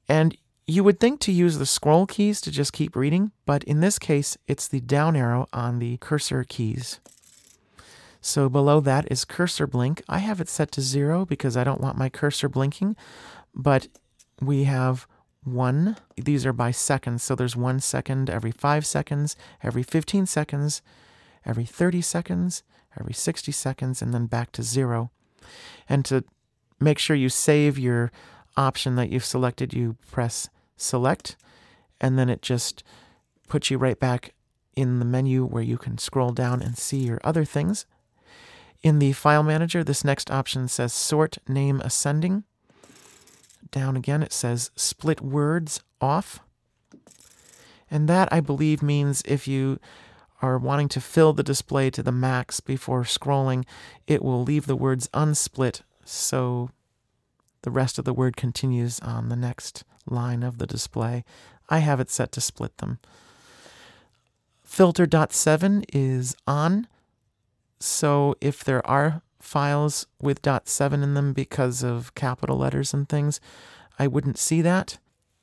[0.07, 3.81] And you would think to use the scroll keys to just keep reading, but in
[3.81, 6.99] this case, it's the down arrow on the cursor keys.
[8.21, 10.01] So below that is cursor blink.
[10.07, 12.95] I have it set to zero because I don't want my cursor blinking,
[13.53, 13.89] but
[14.41, 15.05] we have
[15.43, 15.97] one.
[16.15, 20.81] These are by seconds, so there's one second every five seconds, every 15 seconds,
[21.45, 22.63] every 30 seconds,
[22.97, 25.11] every 60 seconds, and then back to zero.
[25.89, 26.23] And to
[26.79, 28.09] make sure you save your
[28.55, 31.35] option that you've selected, you press select,
[31.99, 32.83] and then it just
[33.47, 34.33] puts you right back
[34.75, 37.85] in the menu where you can scroll down and see your other things.
[38.81, 42.43] In the file manager, this next option says sort name ascending.
[43.71, 46.39] Down again, it says split words off.
[47.89, 49.79] And that, I believe, means if you
[50.41, 53.65] are wanting to fill the display to the max before scrolling,
[54.07, 56.69] it will leave the words unsplit so
[57.63, 61.23] the rest of the word continues on the next line of the display.
[61.69, 62.99] I have it set to split them.
[64.63, 66.87] Filter dot seven is on.
[67.79, 73.07] So if there are files with dot seven in them because of capital letters and
[73.07, 73.39] things,
[73.99, 74.99] I wouldn't see that.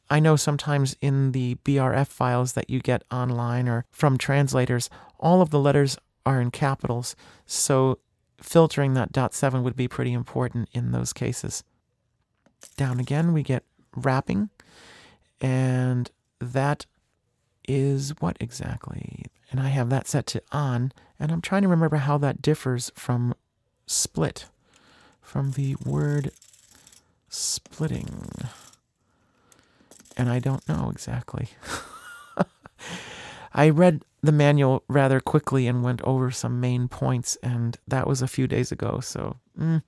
[0.08, 4.90] I know sometimes in the BRF files that you get online or from translators,
[5.20, 5.96] all of the letters
[6.26, 7.14] are in capitals.
[7.46, 7.98] So
[8.42, 11.62] filtering that dot seven would be pretty important in those cases.
[12.76, 13.64] Down again, we get
[13.96, 14.50] wrapping,
[15.40, 16.86] and that
[17.68, 19.24] is what exactly?
[19.50, 22.90] And I have that set to on, and I'm trying to remember how that differs
[22.94, 23.34] from
[23.86, 24.46] split.
[25.20, 26.32] from the word
[27.28, 28.28] splitting.
[30.16, 31.50] And I don't know exactly.
[33.54, 38.22] I read the manual rather quickly and went over some main points, and that was
[38.22, 39.82] a few days ago, so mm,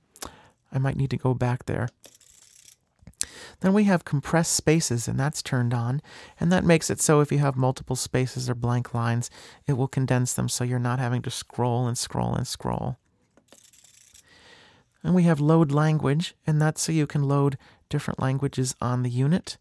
[0.73, 1.89] I might need to go back there.
[3.61, 6.03] Then we have compressed spaces, and that's turned on,
[6.39, 9.31] and that makes it so if you have multiple spaces or blank lines,
[9.67, 12.97] it will condense them so you're not having to scroll and scroll and scroll.
[15.03, 17.59] And we have load language, and that's so you can load
[17.89, 19.59] different languages on the unit.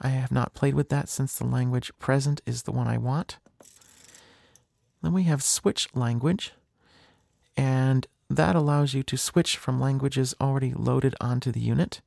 [0.00, 3.38] I have not played with that since the language present is the one I want.
[5.02, 6.52] Then we have switch language,
[7.56, 12.00] and that allows you to switch from languages already loaded onto the unit.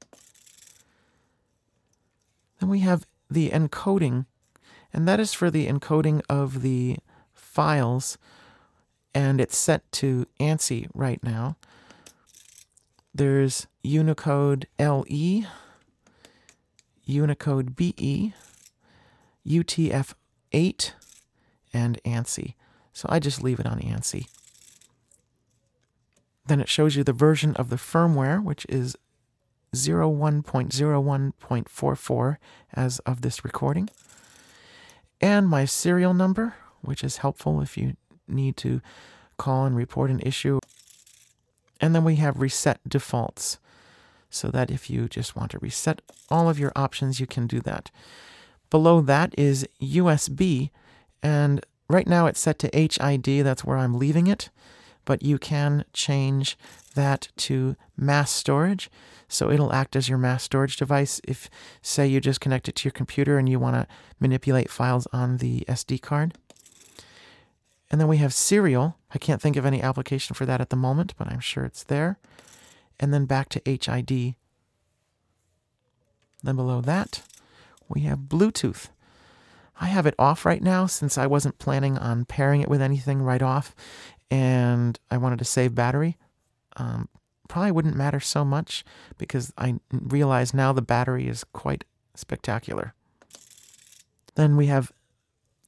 [2.63, 4.25] Then we have the encoding,
[4.93, 6.95] and that is for the encoding of the
[7.33, 8.17] files,
[9.13, 11.57] and it's set to ANSI right now.
[13.13, 15.43] There's Unicode LE,
[17.03, 18.33] Unicode BE,
[19.45, 20.91] UTF-8,
[21.73, 22.53] and ANSI.
[22.93, 24.27] So I just leave it on ANSI.
[26.45, 28.95] Then it shows you the version of the firmware, which is
[29.73, 32.37] 01.01.44
[32.73, 33.89] as of this recording,
[35.19, 37.97] and my serial number, which is helpful if you
[38.27, 38.81] need to
[39.37, 40.59] call and report an issue.
[41.81, 43.57] And then we have reset defaults,
[44.29, 47.59] so that if you just want to reset all of your options, you can do
[47.61, 47.91] that.
[48.69, 50.69] Below that is USB,
[51.21, 54.49] and right now it's set to HID, that's where I'm leaving it,
[55.05, 56.57] but you can change
[56.95, 58.89] that to mass storage.
[59.27, 61.49] So it'll act as your mass storage device if,
[61.81, 63.87] say, you just connect it to your computer and you want to
[64.19, 66.35] manipulate files on the SD card.
[67.89, 68.97] And then we have serial.
[69.13, 71.83] I can't think of any application for that at the moment, but I'm sure it's
[71.83, 72.17] there.
[72.99, 74.35] And then back to HID.
[76.43, 77.23] Then below that,
[77.87, 78.89] we have Bluetooth.
[79.79, 83.21] I have it off right now since I wasn't planning on pairing it with anything
[83.21, 83.75] right off
[84.33, 86.17] and I wanted to save battery.
[86.75, 87.07] Um,
[87.47, 88.83] probably wouldn't matter so much
[89.19, 91.83] because I realize now the battery is quite
[92.15, 92.95] spectacular.
[94.33, 94.91] Then we have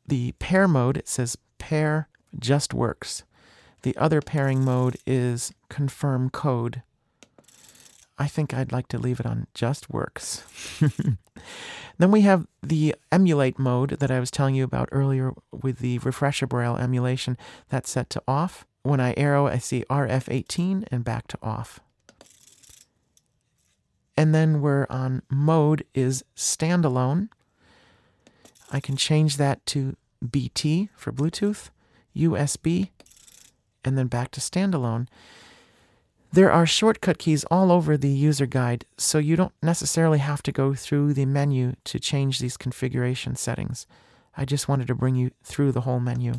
[0.08, 0.98] the pair mode.
[0.98, 2.10] It says pair
[2.40, 3.24] just works.
[3.84, 6.82] The other pairing mode is confirm code.
[8.18, 10.44] I think I'd like to leave it on just works.
[11.98, 16.00] then we have the emulate mode that I was telling you about earlier with the
[16.00, 17.38] Refreshabraille emulation
[17.70, 18.66] that's set to off.
[18.84, 21.80] When I arrow, I see RF18 and back to off.
[24.16, 27.30] And then we're on mode is standalone.
[28.72, 29.98] I can change that to
[30.30, 31.70] BT for Bluetooth,
[32.16, 32.90] USB,
[33.84, 35.08] and then back to standalone.
[36.36, 40.52] There are shortcut keys all over the user guide, so you don't necessarily have to
[40.52, 43.88] go through the menu to change these configuration settings.
[44.36, 46.34] I just wanted to bring you through the whole menu.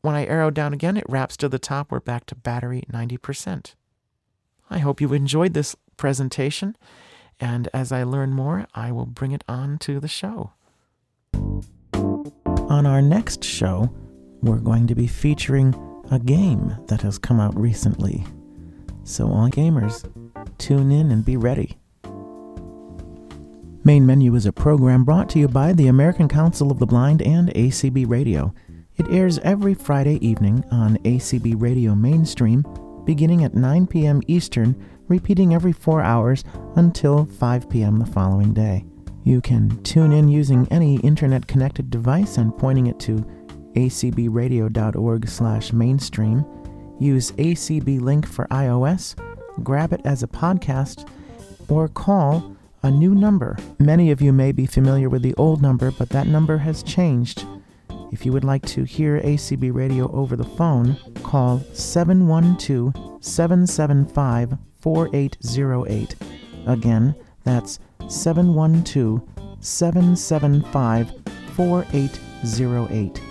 [0.00, 1.92] When I arrow down again, it wraps to the top.
[1.92, 3.74] We're back to battery 90%.
[4.70, 6.74] I hope you enjoyed this presentation,
[7.38, 10.52] and as I learn more, I will bring it on to the show.
[11.34, 13.94] On our next show,
[14.40, 15.74] we're going to be featuring
[16.10, 18.24] a game that has come out recently.
[19.10, 20.08] So, all gamers,
[20.58, 21.76] tune in and be ready.
[23.82, 27.20] Main Menu is a program brought to you by the American Council of the Blind
[27.20, 28.54] and ACB Radio.
[28.98, 32.64] It airs every Friday evening on ACB Radio Mainstream,
[33.04, 34.22] beginning at 9 p.m.
[34.28, 34.76] Eastern,
[35.08, 36.44] repeating every four hours
[36.76, 37.98] until 5 p.m.
[37.98, 38.84] the following day.
[39.24, 43.26] You can tune in using any internet connected device and pointing it to
[43.74, 46.59] acbradio.org/mainstream
[47.00, 49.16] use ACB Link for iOS,
[49.64, 51.08] grab it as a podcast,
[51.68, 53.56] or call a new number.
[53.78, 57.44] Many of you may be familiar with the old number, but that number has changed.
[58.12, 66.16] If you would like to hear ACB radio over the phone, call 712 775 4808.
[66.66, 67.78] Again, that's
[68.08, 69.22] 712
[69.60, 71.12] 775
[71.54, 73.29] 4808.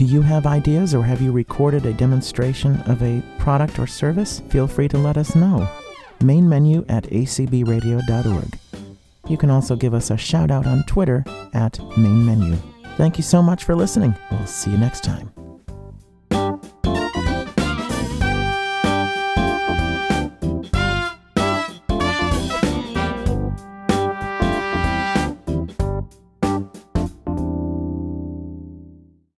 [0.00, 4.40] Do you have ideas or have you recorded a demonstration of a product or service?
[4.48, 5.68] Feel free to let us know.
[6.24, 8.58] Main menu at acbradio.org.
[9.28, 11.22] You can also give us a shout out on Twitter
[11.52, 12.56] at main menu.
[12.96, 14.16] Thank you so much for listening.
[14.30, 15.30] We'll see you next time.